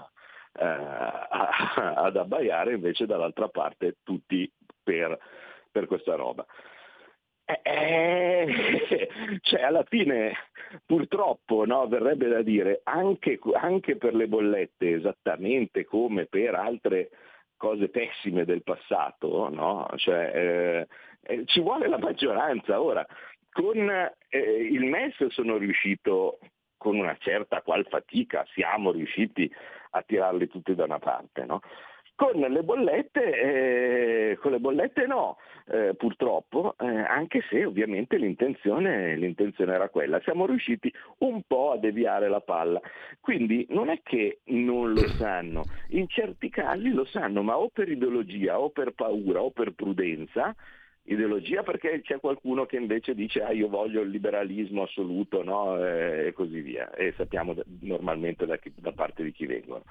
[0.52, 1.28] a,
[1.96, 4.50] ad abbaiare invece dall'altra parte tutti
[4.82, 5.18] per,
[5.70, 6.44] per questa roba.
[7.46, 8.46] Eh,
[9.42, 10.32] cioè alla fine
[10.86, 17.10] purtroppo no, verrebbe da dire anche, anche, per le bollette esattamente come per altre
[17.56, 19.88] cose pessime del passato, no?
[19.96, 20.86] cioè, eh,
[21.22, 22.80] eh, ci vuole la maggioranza.
[22.80, 23.06] Ora,
[23.50, 26.38] con eh, il MES sono riuscito
[26.76, 29.50] con una certa qual fatica, siamo riusciti
[29.90, 31.44] a tirarli tutti da una parte.
[31.44, 31.60] No?
[32.16, 39.16] Con le bollette, eh, con le bollette no, eh, purtroppo, eh, anche se ovviamente l'intenzione,
[39.16, 40.20] l'intenzione, era quella.
[40.20, 42.80] Siamo riusciti un po' a deviare la palla.
[43.20, 47.88] Quindi non è che non lo sanno, in certi casi lo sanno, ma o per
[47.88, 50.54] ideologia o per paura o per prudenza,
[51.04, 55.84] ideologia perché c'è qualcuno che invece dice ah, io voglio il liberalismo assoluto no?
[55.84, 59.82] eh, e così via e sappiamo normalmente da, chi, da parte di chi vengono.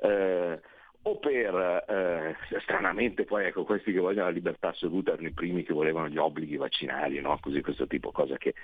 [0.00, 0.60] Eh,
[1.04, 5.64] o per, eh, stranamente poi ecco, questi che vogliono la libertà assoluta erano i primi
[5.64, 7.38] che volevano gli obblighi vaccinali, no?
[7.40, 8.54] così questo tipo, cosa che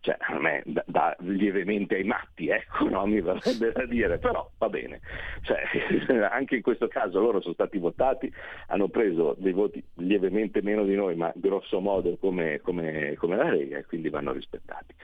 [0.00, 3.04] cioè, a me dà, lievemente ai matti, ecco, no?
[3.06, 5.00] mi verrebbe da dire, però va bene,
[5.42, 5.62] cioè,
[6.30, 8.32] anche in questo caso loro sono stati votati,
[8.68, 13.50] hanno preso dei voti lievemente meno di noi, ma grosso modo come, come, come la
[13.50, 14.94] Lega e quindi vanno rispettati.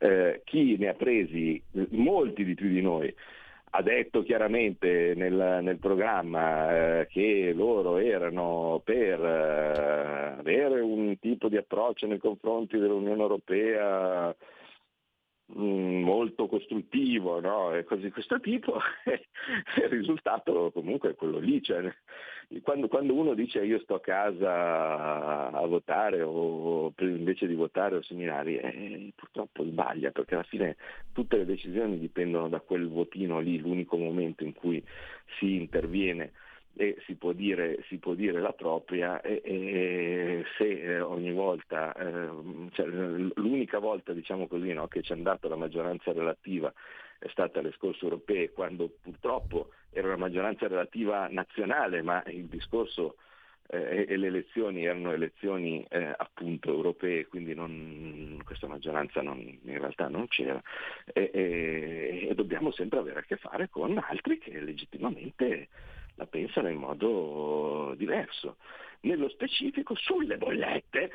[0.00, 3.14] Eh, chi ne ha presi molti di più di noi,
[3.76, 11.48] ha detto chiaramente nel, nel programma eh, che loro erano per eh, avere un tipo
[11.48, 14.32] di approccio nei confronti dell'Unione Europea
[15.54, 17.74] molto costruttivo no?
[17.74, 21.62] e cose di questo tipo, il risultato comunque è quello lì.
[21.62, 21.92] Cioè,
[22.62, 28.02] quando, quando, uno dice io sto a casa a votare o invece di votare o
[28.02, 30.76] seminari, eh, purtroppo sbaglia perché alla fine
[31.12, 34.82] tutte le decisioni dipendono da quel votino lì, l'unico momento in cui
[35.38, 36.32] si interviene
[36.76, 41.94] e si può dire, si può dire la propria e, e se eh, ogni volta,
[41.94, 42.28] eh,
[42.72, 46.72] cioè, l'unica volta diciamo così, no, che ci è andata la maggioranza relativa
[47.18, 53.16] è stata alle scorse europee quando purtroppo era una maggioranza relativa nazionale ma il discorso
[53.68, 59.78] eh, e le elezioni erano elezioni eh, appunto europee, quindi non, questa maggioranza non, in
[59.78, 60.60] realtà non c'era
[61.12, 65.68] e, e, e dobbiamo sempre avere a che fare con altri che legittimamente
[66.16, 68.56] la pensano in modo diverso.
[69.00, 71.10] Nello specifico sulle bollette,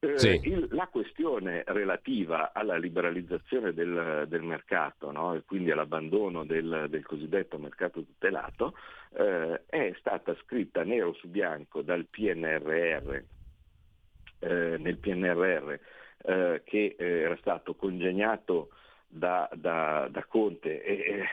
[0.00, 0.40] eh, sì.
[0.44, 5.34] il, la questione relativa alla liberalizzazione del, del mercato no?
[5.34, 8.74] e quindi all'abbandono del, del cosiddetto mercato tutelato
[9.14, 13.22] eh, è stata scritta nero su bianco dal PNRR,
[14.40, 15.74] eh, nel PNRR
[16.22, 18.70] eh, che eh, era stato congegnato
[19.08, 21.24] da, da, da Conte e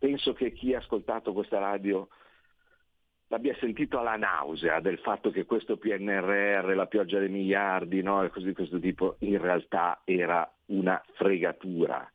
[0.00, 2.08] penso che chi ha ascoltato questa radio
[3.28, 8.30] l'abbia sentito alla nausea del fatto che questo PNRR, la pioggia dei miliardi no, e
[8.30, 12.10] cose di questo tipo, in realtà era una fregatura.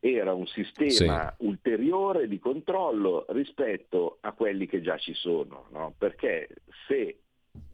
[0.00, 1.46] era un sistema sì.
[1.46, 5.94] ulteriore di controllo rispetto a quelli che già ci sono, no?
[5.96, 6.48] perché
[6.86, 7.18] se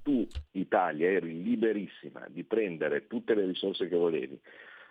[0.02, 4.38] tu Italia eri liberissima di prendere tutte le risorse che volevi,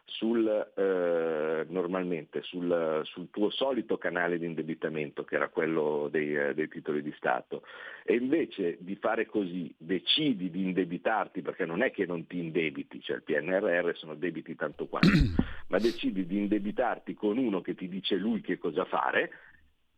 [0.06, 6.54] sul, eh, normalmente sul, sul, tuo solito canale di indebitamento, che era quello dei, eh,
[6.54, 7.64] dei, titoli di Stato,
[8.04, 13.02] e invece di fare così decidi di indebitarti, perché non è che non ti indebiti,
[13.02, 15.10] cioè il PNRR sono debiti tanto quanto,
[15.70, 19.32] ma decidi di indebitarti con uno che ti dice lui che cosa fare,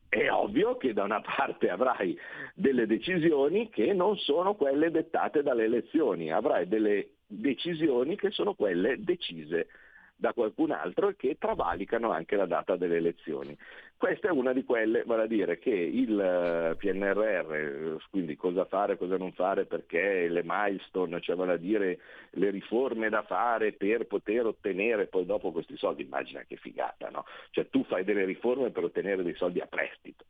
[0.07, 2.17] è ovvio che da una parte avrai
[2.53, 9.03] delle decisioni che non sono quelle dettate dalle elezioni, avrai delle decisioni che sono quelle
[9.03, 9.67] decise
[10.15, 13.55] da qualcun altro e che travalicano anche la data delle elezioni.
[13.97, 18.97] Questa è una di quelle, vale a dire che il eh, PNRR, quindi cosa fare,
[18.97, 21.99] cosa non fare, perché le milestone, cioè vale a dire
[22.31, 27.25] le riforme da fare per poter ottenere poi dopo questi soldi, immagina che figata, no?
[27.51, 30.25] Cioè tu fai delle riforme per ottenere dei soldi a prestito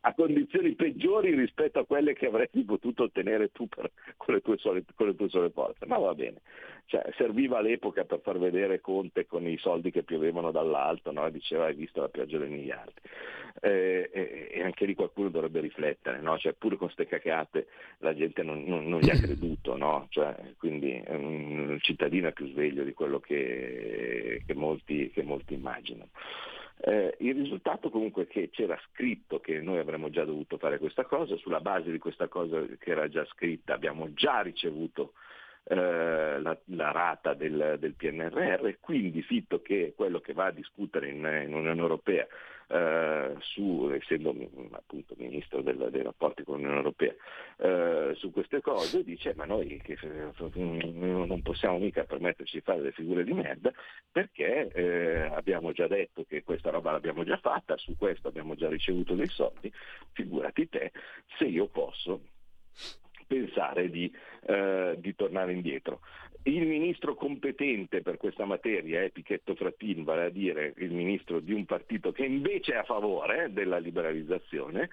[0.00, 4.56] a condizioni peggiori rispetto a quelle che avresti potuto ottenere tu per, con, le tue
[4.58, 5.86] sole, con le tue sole forze.
[5.86, 6.40] Ma va bene,
[6.86, 11.28] cioè, serviva all'epoca per far vedere Conte con i soldi che piovevano dall'alto, no?
[11.30, 13.00] diceva hai visto la pioggia dei miliardi.
[13.60, 16.36] Eh, e, e, anche lì qualcuno dovrebbe riflettere, no?
[16.38, 17.68] cioè, pure con queste cacate
[17.98, 20.06] la gente non, non, non gli ha creduto, no?
[20.10, 25.54] cioè, quindi um, il cittadino è più sveglio di quello che, che, molti, che molti
[25.54, 26.10] immaginano.
[26.82, 31.04] Eh, il risultato comunque è che c'era scritto che noi avremmo già dovuto fare questa
[31.04, 35.12] cosa, sulla base di questa cosa che era già scritta abbiamo già ricevuto
[35.64, 41.10] eh, la, la, rata del, del, PNRR, quindi Fitto che quello che va a discutere
[41.10, 42.26] in, in Unione Europea,
[42.68, 44.34] eh, su, essendo
[44.70, 46.89] appunto ministro del, dei rapporti con l'Unione Europea,
[48.20, 49.96] su queste cose, dice ma noi che,
[50.54, 53.72] non possiamo mica permetterci di fare delle figure di merda
[54.12, 58.68] perché eh, abbiamo già detto che questa roba l'abbiamo già fatta, su questo abbiamo già
[58.68, 59.72] ricevuto dei soldi,
[60.12, 60.92] figurati te
[61.38, 62.20] se io posso
[63.26, 64.12] pensare di,
[64.46, 66.00] eh, di tornare indietro.
[66.42, 71.52] Il ministro competente per questa materia è Pichetto Frattin, vale a dire il ministro di
[71.52, 74.90] un partito che invece è a favore della liberalizzazione,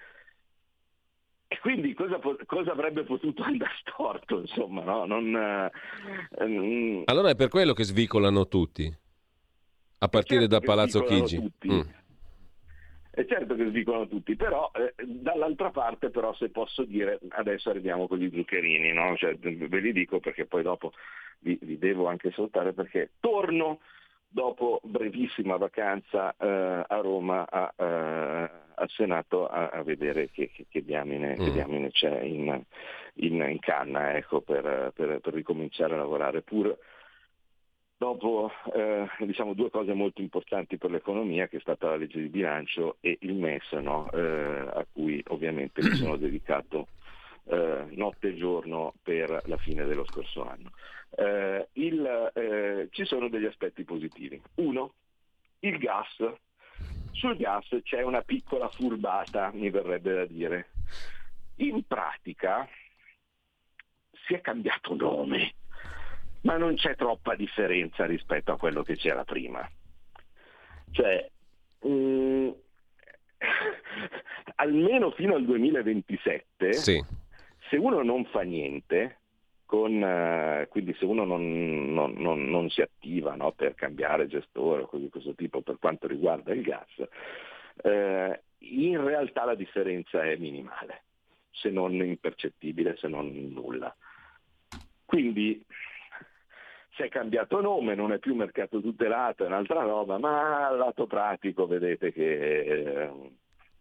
[1.50, 5.06] e quindi cosa, cosa, avrebbe potuto andare storto, insomma, no?
[5.06, 8.94] Non, eh, allora è per quello che svicolano tutti,
[9.98, 11.40] a partire certo da Palazzo Chigi.
[11.66, 11.80] Mm.
[13.10, 18.06] È certo che dicono tutti, però eh, dall'altra parte però se posso dire, adesso arriviamo
[18.06, 19.16] con gli zuccherini, no?
[19.16, 20.92] cioè, ve li dico perché poi dopo
[21.40, 23.80] vi, vi devo anche salutare perché torno
[24.28, 30.66] dopo brevissima vacanza eh, a Roma a, eh, al Senato a, a vedere che, che,
[30.68, 31.44] che, diamine, mm.
[31.44, 32.62] che, diamine, c'è in,
[33.14, 36.76] in, in canna ecco, per, per, per ricominciare a lavorare pur
[37.98, 42.28] Dopo eh, diciamo due cose molto importanti per l'economia, che è stata la legge di
[42.28, 44.08] bilancio e il MES, no?
[44.12, 46.86] eh, a cui ovviamente mi sono dedicato
[47.46, 50.70] eh, notte e giorno per la fine dello scorso anno.
[51.10, 54.40] Eh, il, eh, ci sono degli aspetti positivi.
[54.56, 54.94] Uno,
[55.60, 56.16] il gas.
[57.12, 60.68] Sul gas c'è una piccola furbata, mi verrebbe da dire.
[61.56, 62.68] In pratica
[64.12, 65.54] si è cambiato nome
[66.42, 69.68] ma non c'è troppa differenza rispetto a quello che c'era prima.
[70.90, 71.30] Cioè,
[71.86, 72.48] mm,
[74.56, 77.04] almeno fino al 2027, sì.
[77.68, 79.17] se uno non fa niente,
[79.68, 84.80] con, uh, quindi se uno non, non, non, non si attiva no, per cambiare gestore
[84.80, 86.88] o cose di questo tipo per quanto riguarda il gas,
[87.82, 91.02] eh, in realtà la differenza è minimale,
[91.50, 93.94] se non impercettibile, se non nulla.
[95.04, 95.62] Quindi
[96.94, 101.06] si è cambiato nome, non è più mercato tutelato, è un'altra roba, ma al lato
[101.06, 103.10] pratico vedete che eh,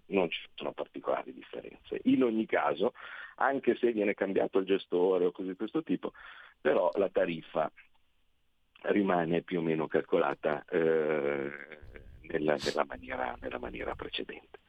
[0.07, 2.01] non ci sono particolari differenze.
[2.03, 2.91] In ogni caso,
[3.38, 6.13] anche se viene cambiato il gestore o cose di questo tipo,
[6.59, 7.71] però la tariffa
[8.83, 11.51] rimane più o meno calcolata eh,
[12.21, 14.59] nella, nella, maniera, nella, maniera, precedente.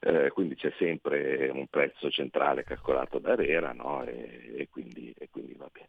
[0.00, 4.04] Eh, quindi c'è sempre un prezzo centrale calcolato da Rera no?
[4.04, 5.88] e, e, quindi, e quindi va bene.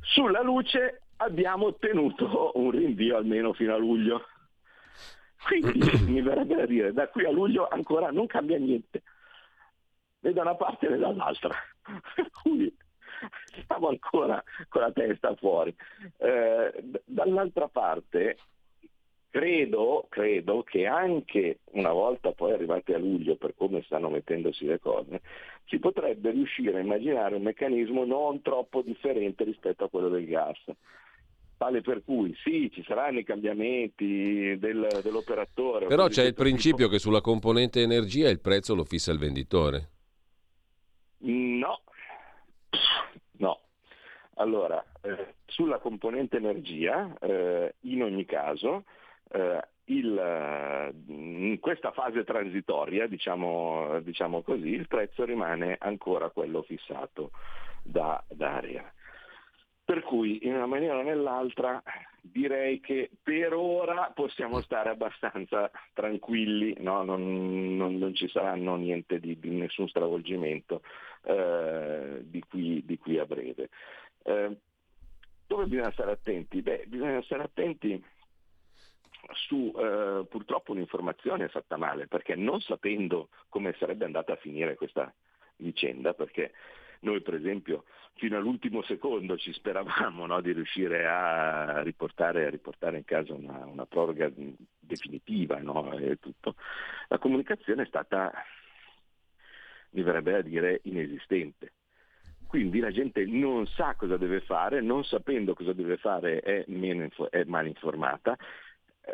[0.00, 4.26] Sulla luce abbiamo ottenuto un rinvio almeno fino a luglio.
[5.46, 9.02] Quindi mi verrebbe da dire, da qui a luglio ancora non cambia niente,
[10.20, 11.54] né da una parte né dall'altra.
[12.14, 12.74] Per cui
[13.66, 15.74] siamo ancora con la testa fuori.
[16.18, 18.36] Eh, dall'altra parte
[19.32, 24.80] Credo, credo, che anche una volta poi arrivati a luglio, per come stanno mettendosi le
[24.80, 25.20] cose,
[25.66, 30.58] si potrebbe riuscire a immaginare un meccanismo non troppo differente rispetto a quello del gas.
[31.56, 35.86] Tale per cui sì, ci saranno i cambiamenti del, dell'operatore.
[35.86, 36.90] Però c'è il principio tipo...
[36.90, 39.90] che sulla componente energia il prezzo lo fissa il venditore.
[41.22, 41.80] No,
[43.38, 43.60] no.
[44.34, 48.84] Allora, eh, sulla componente energia, eh, in ogni caso,
[49.32, 57.32] eh, il, in questa fase transitoria, diciamo, diciamo, così, il prezzo rimane ancora quello fissato
[57.82, 58.92] da, da Area.
[59.90, 61.82] Per cui in una maniera o nell'altra
[62.20, 67.02] direi che per ora possiamo stare abbastanza tranquilli, no?
[67.02, 70.82] non, non, non, ci saranno niente di, di nessun stravolgimento
[71.22, 73.70] eh, di, qui, di, qui, a breve.
[74.22, 74.56] Eh,
[75.48, 76.62] dove bisogna stare attenti?
[76.62, 78.00] Beh, bisogna stare attenti
[79.32, 85.12] su eh, purtroppo un'informazione fatta male, perché non sapendo come sarebbe andata a finire questa
[85.56, 86.52] vicenda, perché
[87.00, 87.84] noi per esempio
[88.14, 93.64] fino all'ultimo secondo ci speravamo no, di riuscire a riportare, a riportare, in casa una,
[93.64, 94.30] una proroga
[94.78, 95.90] definitiva no.
[97.08, 98.32] La comunicazione è stata,
[99.90, 101.72] mi verrebbe a dire, inesistente.
[102.46, 107.08] Quindi la gente non sa cosa deve fare, non sapendo cosa deve fare è, meno,
[107.30, 108.36] è mal informata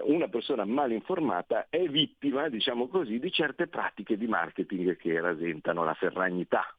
[0.04, 5.84] una persona mal informata è vittima, diciamo così, di certe pratiche di marketing che rasentano
[5.84, 6.74] la ferragnità,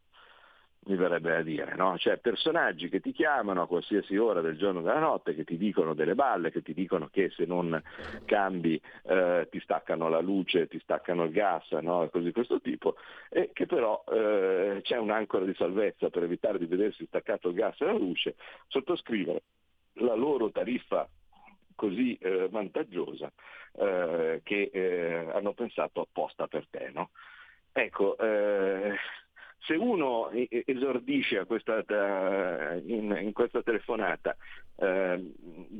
[0.87, 1.97] mi verrebbe da dire, no?
[1.97, 5.57] Cioè personaggi che ti chiamano a qualsiasi ora del giorno e della notte, che ti
[5.57, 7.81] dicono delle balle, che ti dicono che se non
[8.25, 12.03] cambi eh, ti staccano la luce, ti staccano il gas, no?
[12.03, 12.95] E cose di questo tipo,
[13.29, 17.79] e che però eh, c'è un'ancora di salvezza per evitare di vedersi staccato il gas
[17.81, 18.35] e la luce,
[18.67, 19.41] sottoscrivere
[19.99, 21.07] la loro tariffa
[21.75, 23.31] così eh, vantaggiosa
[23.73, 26.89] eh, che eh, hanno pensato apposta per te.
[26.93, 27.11] No?
[27.71, 28.95] Ecco, eh,
[29.59, 31.83] se uno esordisce questa,
[32.85, 34.35] in, in, questa telefonata
[34.77, 35.31] eh,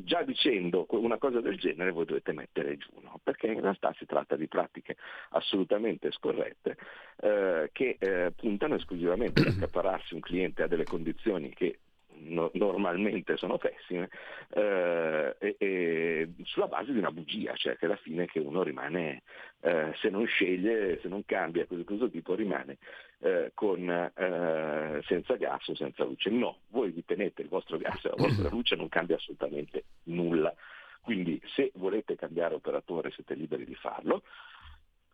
[0.04, 3.20] già dicendo una cosa del genere, voi dovete mettere giù, no?
[3.24, 4.98] perché in realtà si tratta di pratiche
[5.30, 6.78] assolutamente scorrette
[7.22, 11.80] eh, che eh, puntano esclusivamente ad accapararsi un cliente a delle condizioni che
[12.20, 14.09] no, normalmente sono pessime,
[14.49, 19.24] eh, e, e sulla base di una bugia, cioè che alla fine che uno rimane,
[19.61, 22.78] eh, se non sceglie, se non cambia, così questo tipo rimane
[23.20, 26.30] eh, con, eh, senza gas o senza luce.
[26.30, 30.53] No, voi vi tenete il vostro gas e la vostra luce non cambia assolutamente nulla.
[31.01, 34.24] Quindi se volete cambiare operatore siete liberi di farlo,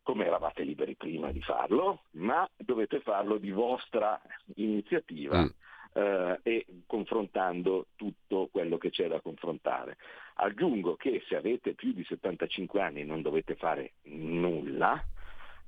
[0.02, 4.20] come eravate liberi prima di farlo, ma dovete farlo di vostra
[4.56, 5.42] iniziativa.
[5.42, 5.63] Mm
[5.94, 9.98] eh, e confrontando tutto quello che c'è da confrontare.
[10.36, 15.04] Aggiungo che se avete più di 75 anni non dovete fare nulla,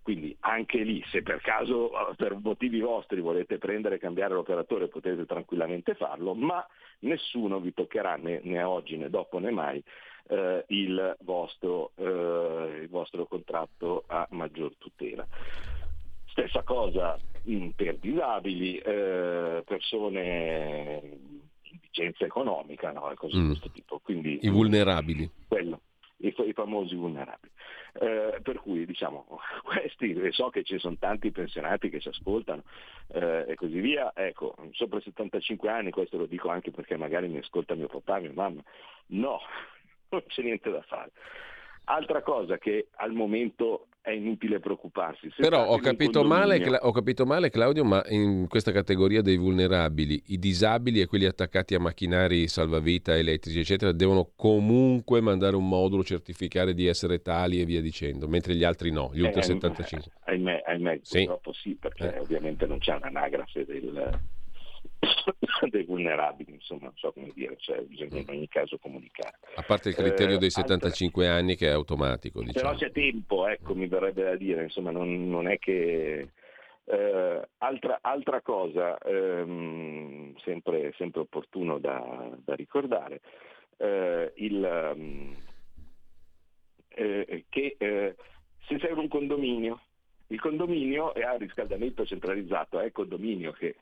[0.02, 4.88] quindi anche lì, se per caso eh, per motivi vostri volete prendere e cambiare l'operatore
[4.88, 6.66] potete tranquillamente farlo, ma
[7.00, 9.84] nessuno vi toccherà né, né oggi né dopo né mai
[10.28, 15.26] eh, il, vostro, eh, il vostro contratto a maggior tutela.
[16.36, 17.18] Stessa cosa
[17.76, 21.02] per disabili, eh, persone
[21.62, 23.10] in vigenza economica no?
[23.10, 23.40] e cose mm.
[23.40, 24.00] di questo tipo.
[24.00, 25.32] Quindi, I vulnerabili.
[25.48, 25.80] Quello,
[26.18, 27.54] i, i famosi vulnerabili.
[27.94, 29.26] Eh, per cui diciamo,
[29.64, 32.64] questi, e so che ci sono tanti pensionati che ci ascoltano
[33.14, 37.38] eh, e così via, ecco, sopra 75 anni, questo lo dico anche perché magari mi
[37.38, 38.62] ascolta mio papà, mia mamma,
[39.08, 39.40] no,
[40.10, 41.12] non c'è niente da fare.
[41.86, 45.32] Altra cosa che al momento è inutile preoccuparsi.
[45.32, 50.22] Se Però ho capito, male, ho capito, male, Claudio, ma in questa categoria dei vulnerabili,
[50.28, 56.04] i disabili e quelli attaccati a macchinari salvavita, elettrici, eccetera, devono comunque mandare un modulo,
[56.04, 60.12] certificare di essere tali e via dicendo, mentre gli altri no, gli ultra eh, 75.
[60.26, 61.18] Ahimè, ahimè sì.
[61.20, 62.20] purtroppo sì, perché eh.
[62.20, 64.20] ovviamente non c'è un'anagrafe del,
[65.70, 69.38] dei vulnerabili, insomma, non so come dire, cioè bisogna in ogni caso comunicare.
[69.56, 71.40] A parte il criterio eh, dei 75 altre...
[71.40, 72.42] anni che è automatico.
[72.42, 72.66] Diciamo.
[72.66, 76.30] Però c'è tempo, ecco, mi verrebbe da dire, insomma, non, non è che...
[76.88, 83.22] Eh, altra, altra, cosa, ehm, sempre, sempre, opportuno da, da ricordare,
[83.78, 85.36] eh, il, um,
[87.50, 88.16] che eh,
[88.68, 89.82] se sei in un condominio,
[90.28, 93.76] il condominio è a riscaldamento centralizzato, è il condominio che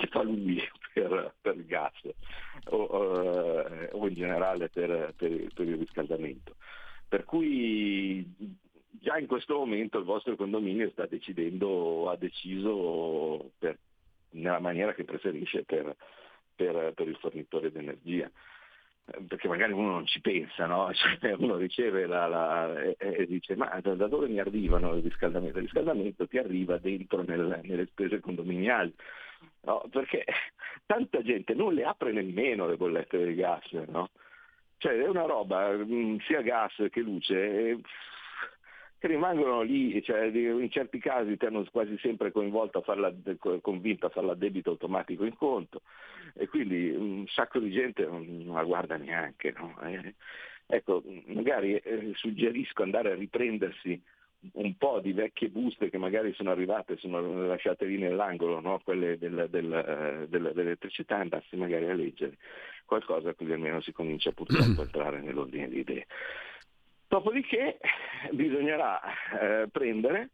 [0.00, 0.60] che fa lui
[0.94, 1.92] per, per il gas
[2.70, 6.56] o, o, in generale per, per, per, il riscaldamento.
[7.06, 8.26] Per cui
[8.90, 13.78] già in questo momento il vostro condominio sta decidendo, ha deciso per,
[14.30, 15.94] nella maniera che preferisce per,
[16.56, 18.30] il fornitore di energia
[19.26, 20.90] perché magari uno non ci pensa, no?
[20.94, 25.58] cioè, uno riceve la, la, e, e, dice ma da, dove mi arrivano il riscaldamento?
[25.58, 28.94] Il riscaldamento ti arriva dentro nel, nelle spese condominiali,
[29.62, 29.84] no?
[29.90, 30.24] perché
[30.86, 34.10] tanta gente non le apre nemmeno le bollette del gas, no?
[34.78, 37.78] Cioè è una roba, mm, sia gas che luce,
[38.98, 43.12] che rimangono lì, cioè, in certi casi ti hanno quasi sempre coinvolto a farla,
[43.60, 45.82] convinto a farla a debito automatico in conto
[46.34, 49.52] e quindi un sacco di gente non la guarda neanche.
[49.56, 49.78] No?
[49.82, 50.14] Eh,
[50.66, 54.00] ecco, magari eh, suggerisco andare a riprendersi
[54.52, 58.80] un po' di vecchie buste che magari sono arrivate, sono lasciate lì nell'angolo, no?
[58.82, 62.36] quelle del, del, eh, del, dell'elettricità, andarsi magari a leggere
[62.84, 66.06] qualcosa così almeno si comincia purtroppo a entrare nell'ordine di idee.
[67.06, 67.78] Dopodiché
[68.32, 70.30] bisognerà eh, prendere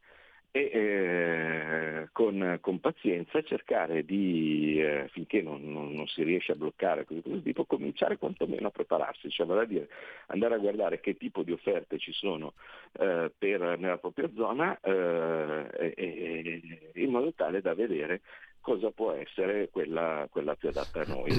[0.57, 6.55] e eh, con, con, pazienza cercare di, eh, finché non, non, non, si riesce a
[6.55, 9.89] bloccare così, così tipo, cominciare quantomeno a prepararsi, cioè vale a dire
[10.29, 12.55] andare a guardare che tipo di offerte ci sono
[12.99, 16.61] eh, per, nella propria zona eh, e,
[16.95, 18.23] in modo tale da vedere
[18.61, 21.31] cosa può essere quella, quella più adatta a noi.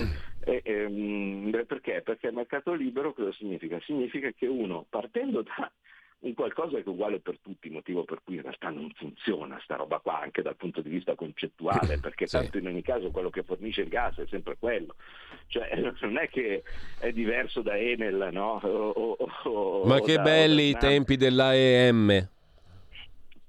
[0.48, 2.02] E, e, ehm, perché?
[2.02, 3.80] Perché il mercato libero cosa significa?
[3.82, 5.70] Significa che uno partendo da
[6.20, 9.76] un qualcosa che è uguale per tutti, motivo per cui in realtà non funziona sta
[9.76, 12.38] roba qua anche dal punto di vista concettuale, perché sì.
[12.38, 14.96] tanto in ogni caso quello che fornisce il gas è sempre quello,
[15.48, 15.70] cioè
[16.02, 16.64] non è che
[17.00, 18.60] è diverso da Enel, no?
[18.64, 22.36] O, o, o, Ma che belli i tempi dell'AEM!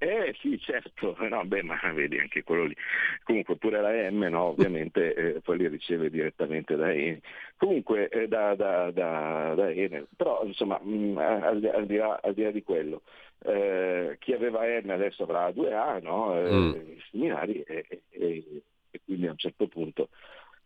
[0.01, 2.75] Eh sì, certo, no, beh, ma vedi anche quello lì.
[3.23, 7.21] Comunque pure la M, no, ovviamente eh, poi li riceve direttamente da Enel.
[7.57, 10.07] Comunque eh, da, da, da, da, Enel.
[10.15, 13.01] Però insomma, mh, mm, al, al, di là, al, di là, di quello,
[13.39, 16.33] eh, chi aveva Enel adesso avrà 2A, no?
[16.33, 16.97] Eh, mm.
[17.11, 20.09] seminari e, e, e, quindi a un certo punto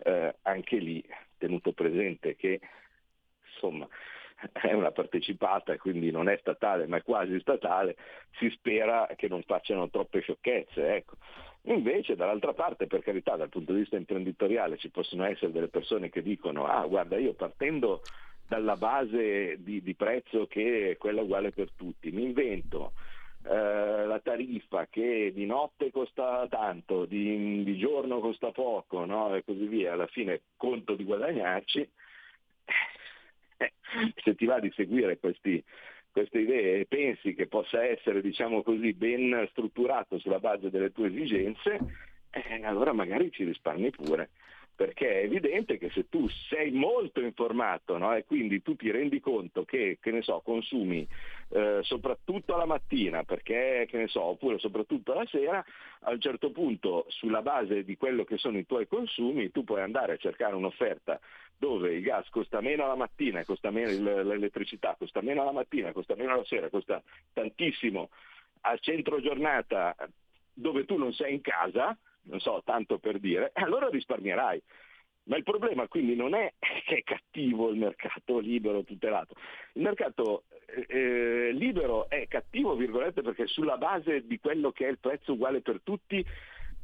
[0.04, 1.04] eh, anche lì
[1.40, 2.60] tenuto presente che
[3.52, 3.88] insomma
[4.52, 7.96] è una partecipata quindi non è statale ma è quasi statale,
[8.38, 10.96] si spera che non facciano troppe sciocchezze.
[10.96, 11.16] Ecco.
[11.66, 16.10] Invece dall'altra parte, per carità, dal punto di vista imprenditoriale ci possono essere delle persone
[16.10, 18.02] che dicono ah guarda io partendo
[18.48, 22.91] dalla base di, di prezzo che è quella uguale per tutti, mi invento
[23.46, 29.36] eh, la tariffa che di notte costa tanto, di, di giorno costa poco no?
[29.36, 31.89] e così via, alla fine conto di guadagnarci,
[34.24, 35.64] se ti va di seguire questi,
[36.11, 41.07] queste idee e pensi che possa essere, diciamo così, ben strutturato sulla base delle tue
[41.07, 41.80] esigenze,
[42.32, 44.30] eh, allora magari ci risparmi pure
[44.84, 48.14] perché è evidente che se tu sei molto informato no?
[48.14, 51.08] e quindi tu ti rendi conto che, che so, consumi
[51.52, 55.64] eh, soprattutto alla mattina, perché, so, oppure soprattutto alla sera,
[56.02, 59.80] a un certo punto sulla base di quello che sono i tuoi consumi tu puoi
[59.80, 61.18] andare a cercare un'offerta
[61.58, 66.16] dove il gas costa meno alla mattina, costa meno l'elettricità, costa meno alla mattina, costa
[66.16, 68.10] meno alla sera, costa tantissimo
[68.64, 69.96] al centro giornata
[70.54, 74.61] dove tu non sei in casa, non so, tanto per dire, e allora risparmierai.
[75.26, 76.53] Ma il problema quindi non è
[76.86, 79.36] che è cattivo il mercato libero tutelato.
[79.74, 80.43] Il mercato
[80.88, 85.61] eh, libero è cattivo, virgolette, perché sulla base di quello che è il prezzo uguale
[85.61, 86.26] per tutti,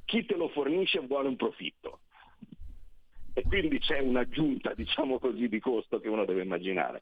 [0.05, 1.99] chi te lo fornisce vuole un profitto
[3.39, 7.01] e quindi c'è un'aggiunta diciamo così, di costo che uno deve immaginare.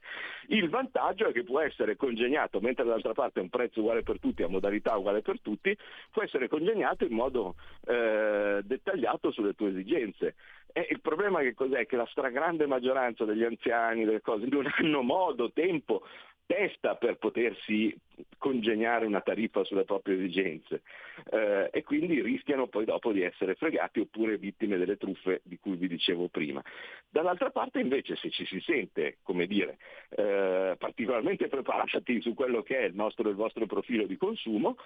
[0.49, 4.19] Il vantaggio è che può essere congegnato, mentre dall'altra parte è un prezzo uguale per
[4.19, 5.75] tutti, a modalità uguale per tutti,
[6.11, 7.55] può essere congegnato in modo
[7.87, 10.35] eh, dettagliato sulle tue esigenze.
[10.71, 11.87] E il problema che cos'è?
[11.87, 16.03] Che la stragrande maggioranza degli anziani, delle cose, non hanno modo, tempo
[16.47, 17.95] testa per potersi
[18.37, 20.81] congegnare una tariffa sulle proprie esigenze
[21.29, 25.75] eh, e quindi rischiano poi dopo di essere fregati oppure vittime delle truffe di cui
[25.75, 26.63] vi dicevo prima.
[27.09, 29.77] Dall'altra parte invece se ci si sente, come dire,
[30.09, 34.77] eh, particolarmente preparati su quello che è il, nostro, il vostro profilo di consumo,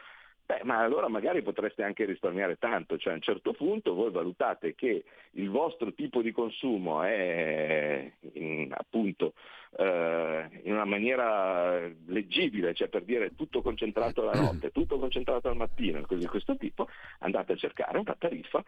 [0.46, 4.76] Beh, ma allora magari potreste anche risparmiare tanto, cioè a un certo punto voi valutate
[4.76, 9.34] che il vostro tipo di consumo è in, appunto
[9.78, 15.56] eh, in una maniera leggibile, cioè per dire tutto concentrato la notte, tutto concentrato al
[15.56, 16.88] mattino, così di questo tipo,
[17.20, 18.64] andate a cercare una tariffa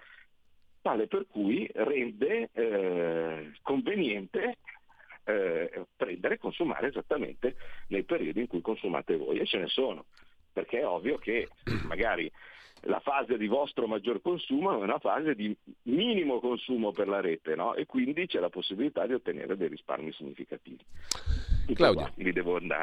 [0.81, 4.57] tale per cui rende eh, conveniente
[5.25, 7.55] eh, prendere e consumare esattamente
[7.87, 10.05] nei periodi in cui consumate voi e ce ne sono
[10.53, 11.49] perché è ovvio che
[11.87, 12.31] magari
[12.85, 17.55] la fase di vostro maggior consumo è una fase di minimo consumo per la rete
[17.55, 17.75] no?
[17.75, 20.83] e quindi c'è la possibilità di ottenere dei risparmi significativi.
[21.65, 22.11] Tutto Claudio,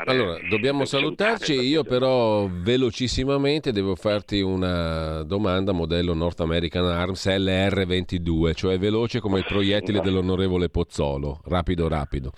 [0.06, 8.54] allora dobbiamo salutarci, io però velocissimamente devo farti una domanda modello North American Arms LR22,
[8.54, 12.32] cioè veloce come il proiettile dell'onorevole Pozzolo, rapido rapido.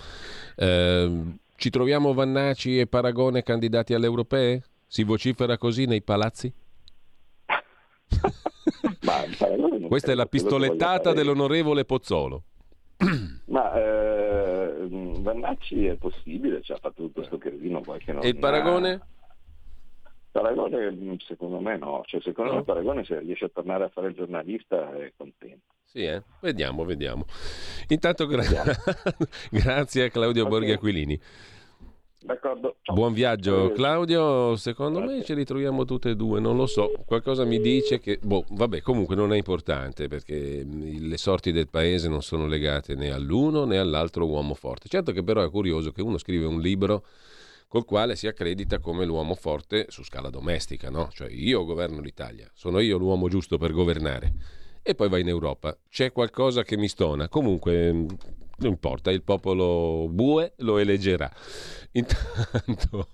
[0.56, 4.62] Eh, ci troviamo Vannaci e Paragone candidati alle europee?
[4.92, 6.52] Si vocifera così nei palazzi?
[9.00, 9.24] Ma
[9.88, 12.42] Questa è la pistolettata dell'onorevole Pozzolo.
[13.46, 18.28] Ma eh, Vannacci è possibile, ci ha fatto tutto questo casino poi che non E
[18.28, 19.00] il paragone?
[20.30, 22.58] Paragone secondo me no, cioè, secondo no.
[22.58, 25.72] me Paragone se riesce a tornare a fare il giornalista è contento.
[25.84, 26.22] Sì, eh?
[26.40, 27.24] vediamo, vediamo.
[27.88, 28.44] Intanto gra-
[29.50, 30.52] grazie a Claudio okay.
[30.52, 31.18] Borghi Aquilini.
[32.24, 32.76] D'accordo.
[32.82, 32.94] Ciao.
[32.94, 35.16] Buon viaggio Claudio, secondo Grazie.
[35.16, 38.80] me ci ritroviamo tutte e due, non lo so, qualcosa mi dice che, boh, vabbè,
[38.80, 43.78] comunque non è importante perché le sorti del paese non sono legate né all'uno né
[43.78, 44.88] all'altro uomo forte.
[44.88, 47.04] Certo che però è curioso che uno scrive un libro
[47.66, 51.08] col quale si accredita come l'uomo forte su scala domestica, no?
[51.10, 54.34] Cioè io governo l'Italia, sono io l'uomo giusto per governare.
[54.82, 55.76] E poi va in Europa.
[55.88, 57.28] C'è qualcosa che mi stona.
[57.28, 58.04] Comunque,
[58.62, 61.30] non importa, il popolo bue lo eleggerà.
[61.92, 63.08] Intanto,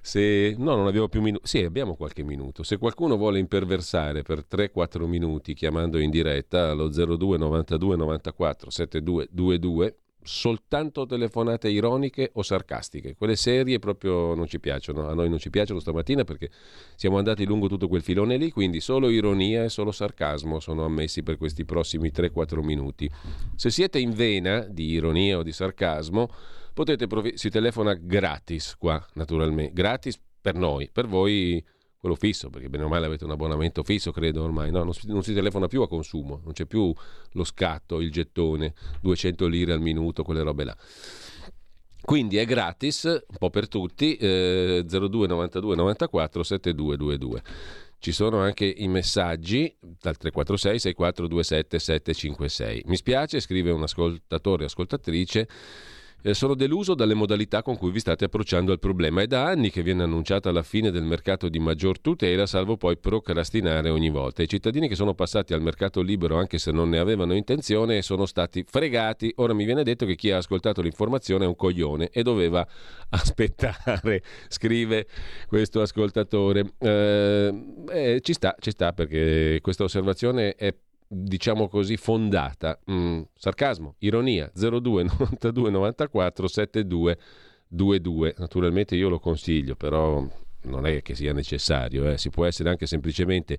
[0.00, 0.54] se...
[0.58, 1.46] No, non abbiamo più minuti.
[1.46, 2.62] Sì, abbiamo qualche minuto.
[2.62, 9.98] Se qualcuno vuole imperversare per 3-4 minuti chiamando in diretta allo 02 92 94 7222
[10.24, 13.14] soltanto telefonate ironiche o sarcastiche.
[13.14, 16.50] Quelle serie proprio non ci piacciono, a noi non ci piacciono stamattina perché
[16.96, 21.22] siamo andati lungo tutto quel filone lì, quindi solo ironia e solo sarcasmo sono ammessi
[21.22, 23.08] per questi prossimi 3-4 minuti.
[23.54, 26.28] Se siete in vena di ironia o di sarcasmo,
[26.72, 31.64] potete provi- si telefona gratis qua, naturalmente, gratis per noi, per voi
[32.04, 34.84] quello fisso, perché bene o male avete un abbonamento fisso, credo ormai, no?
[34.84, 36.92] non, si, non, si, telefona più a consumo, non c'è più
[37.32, 40.76] lo scatto, il gettone, 200 lire al minuto, quelle robe là.
[42.02, 47.42] Quindi è gratis, un po' per tutti, eh, 02 92 94 7222.
[47.98, 52.82] Ci sono anche i messaggi dal 346 6427 756.
[52.84, 55.48] Mi spiace, scrive un ascoltatore, ascoltatrice
[56.32, 59.20] sono deluso dalle modalità con cui vi state approcciando al problema.
[59.20, 62.96] È da anni che viene annunciata la fine del mercato di maggior tutela, salvo poi
[62.96, 64.42] procrastinare ogni volta.
[64.42, 68.24] I cittadini che sono passati al mercato libero, anche se non ne avevano intenzione, sono
[68.24, 69.32] stati fregati.
[69.36, 72.66] Ora mi viene detto che chi ha ascoltato l'informazione è un coglione e doveva
[73.10, 75.06] aspettare, scrive
[75.46, 76.72] questo ascoltatore.
[76.78, 80.74] Eh, eh, ci sta, ci sta perché questa osservazione è
[81.06, 82.78] diciamo così, fondata.
[82.90, 87.18] Mm, sarcasmo, ironia, 02 92 94 72
[87.68, 88.34] 22.
[88.38, 90.26] Naturalmente io lo consiglio, però
[90.62, 92.18] non è che sia necessario, eh.
[92.18, 93.58] si può essere anche semplicemente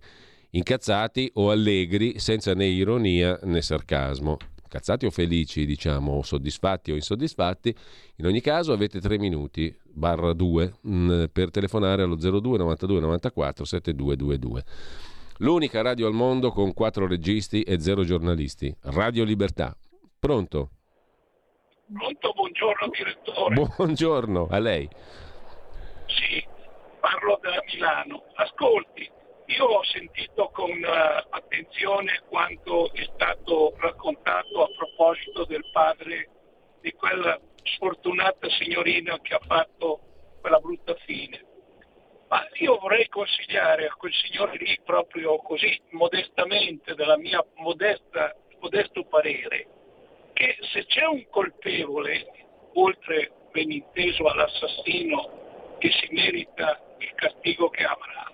[0.51, 4.37] incazzati o allegri senza né ironia né sarcasmo.
[4.63, 7.73] Incazzati o felici, diciamo, o soddisfatti o insoddisfatti,
[8.17, 13.63] in ogni caso avete tre minuti, barra 2, mm, per telefonare allo 02 92 94
[13.63, 14.63] 7222.
[15.39, 18.73] L'unica radio al mondo con quattro registi e zero giornalisti.
[18.83, 19.75] Radio Libertà.
[20.17, 20.69] Pronto?
[21.91, 23.55] Pronto, buongiorno direttore.
[23.75, 24.89] Buongiorno, a lei.
[26.05, 26.41] Sì,
[27.01, 28.23] parlo da Milano.
[28.35, 29.11] Ascolti,
[29.47, 36.29] io ho sentito con uh, attenzione quanto è stato raccontato a proposito del padre
[36.79, 39.99] di quella sfortunata signorina che ha fatto
[40.39, 41.54] quella brutta fine.
[42.27, 49.03] Ma io vorrei consigliare a quel signore lì proprio così modestamente, della mia modesta, modesto
[49.05, 49.67] parere,
[50.33, 52.25] che se c'è un colpevole,
[52.73, 58.31] oltre ben inteso all'assassino che si merita il castigo che avrà,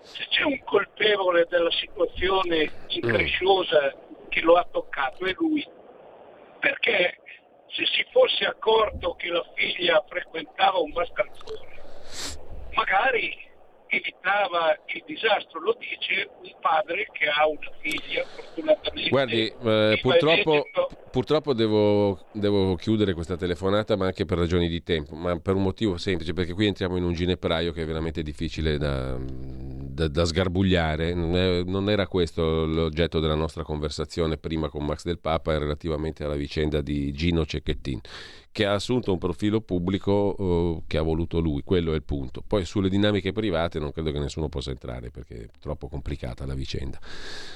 [0.00, 3.94] se c'è un colpevole della situazione incresciosa
[4.28, 5.66] che lo ha toccato è lui,
[6.60, 7.18] perché
[7.68, 11.82] se si fosse accorto che la figlia frequentava un mascalzone,
[12.74, 13.44] magari
[13.94, 19.10] evitava il disastro, lo dice un padre che ha una figlia, fortunatamente.
[19.10, 20.66] Guardi, eh, purtroppo,
[21.10, 25.62] purtroppo devo, devo, chiudere questa telefonata, ma anche per ragioni di tempo, ma per un
[25.62, 30.24] motivo semplice, perché qui entriamo in un ginepraio che è veramente difficile da, da, da
[30.24, 31.14] sgarbugliare.
[31.14, 36.24] Non, è, non, era questo l'oggetto della nostra conversazione prima con Max del Papa relativamente
[36.24, 38.00] alla vicenda di Gino Cecchettin
[38.54, 42.40] che ha assunto un profilo pubblico eh, che ha voluto lui, quello è il punto.
[42.46, 46.54] Poi sulle dinamiche private non credo che nessuno possa entrare perché è troppo complicata la
[46.54, 47.00] vicenda.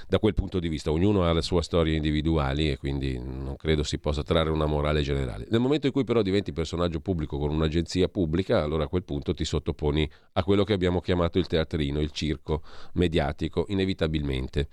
[0.08, 3.84] Da quel punto di vista ognuno ha le sue storie individuali e quindi non credo
[3.84, 5.46] si possa trarre una morale generale.
[5.50, 9.32] Nel momento in cui però diventi personaggio pubblico con un'agenzia pubblica, allora a quel punto
[9.34, 12.62] ti sottoponi a quello che abbiamo chiamato il teatrino, il circo
[12.94, 14.66] mediatico, inevitabilmente.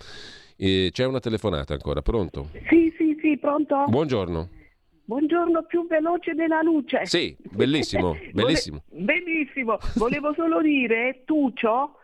[0.57, 2.49] E c'è una telefonata ancora, pronto?
[2.67, 3.83] Sì, sì, sì, pronto.
[3.87, 4.54] Buongiorno.
[5.07, 7.05] Buongiorno più veloce della luce.
[7.05, 8.81] Sì, bellissimo, bellissimo.
[8.89, 9.77] Benissimo.
[9.95, 11.99] Volevo solo dire, Tuccio,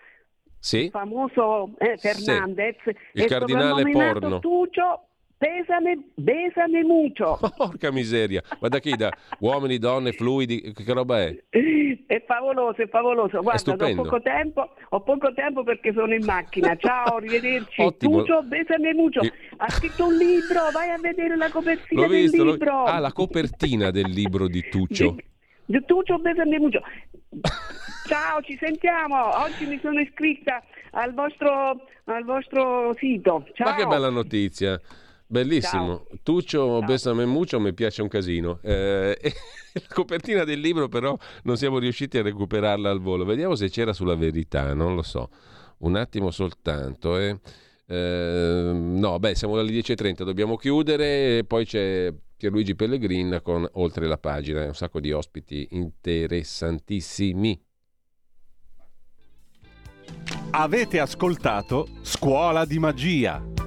[0.60, 0.84] sì?
[0.86, 2.96] il famoso eh, Fernandez, sì.
[3.14, 4.40] il cardinale porno.
[4.40, 5.08] Tuccio
[5.42, 7.40] Besame, besame mucho.
[7.58, 8.96] Porca miseria, ma da chi?
[8.96, 11.36] Da uomini, donne, fluidi, che roba è?
[11.50, 13.42] È favoloso, è favoloso.
[13.42, 16.76] Guarda, è ho poco, tempo, ho poco tempo perché sono in macchina.
[16.76, 17.82] Ciao, arrivederci.
[17.82, 18.20] Ottimo.
[18.20, 19.22] Tuccio, besame mucho.
[19.58, 22.84] Ha scritto un libro, vai a vedere la copertina L'ho visto, del l'ho- libro.
[22.84, 25.10] Ah, la copertina del libro di Tuccio.
[25.12, 25.24] Di-
[25.80, 26.82] di Tuccio, besame mucho.
[28.06, 29.16] Ciao, ci sentiamo.
[29.40, 30.62] Oggi mi sono iscritta
[30.92, 33.48] al vostro, al vostro sito.
[33.54, 33.70] Ciao.
[33.70, 34.80] Ma che bella notizia.
[35.32, 36.08] Bellissimo.
[36.24, 38.60] Tuccio Besame Muccio mi piace un casino.
[38.62, 39.18] Eh,
[39.72, 43.24] la copertina del libro però non siamo riusciti a recuperarla al volo.
[43.24, 45.30] Vediamo se c'era sulla verità, non lo so.
[45.80, 47.18] Un attimo soltanto.
[47.18, 47.40] eh.
[47.88, 51.38] Eh, no, beh, siamo alle 10.30, dobbiamo chiudere.
[51.38, 57.58] E poi c'è Pierluigi Pellegrin con Oltre la pagina, un sacco di ospiti interessantissimi.
[60.52, 63.61] Avete ascoltato Scuola di Magia.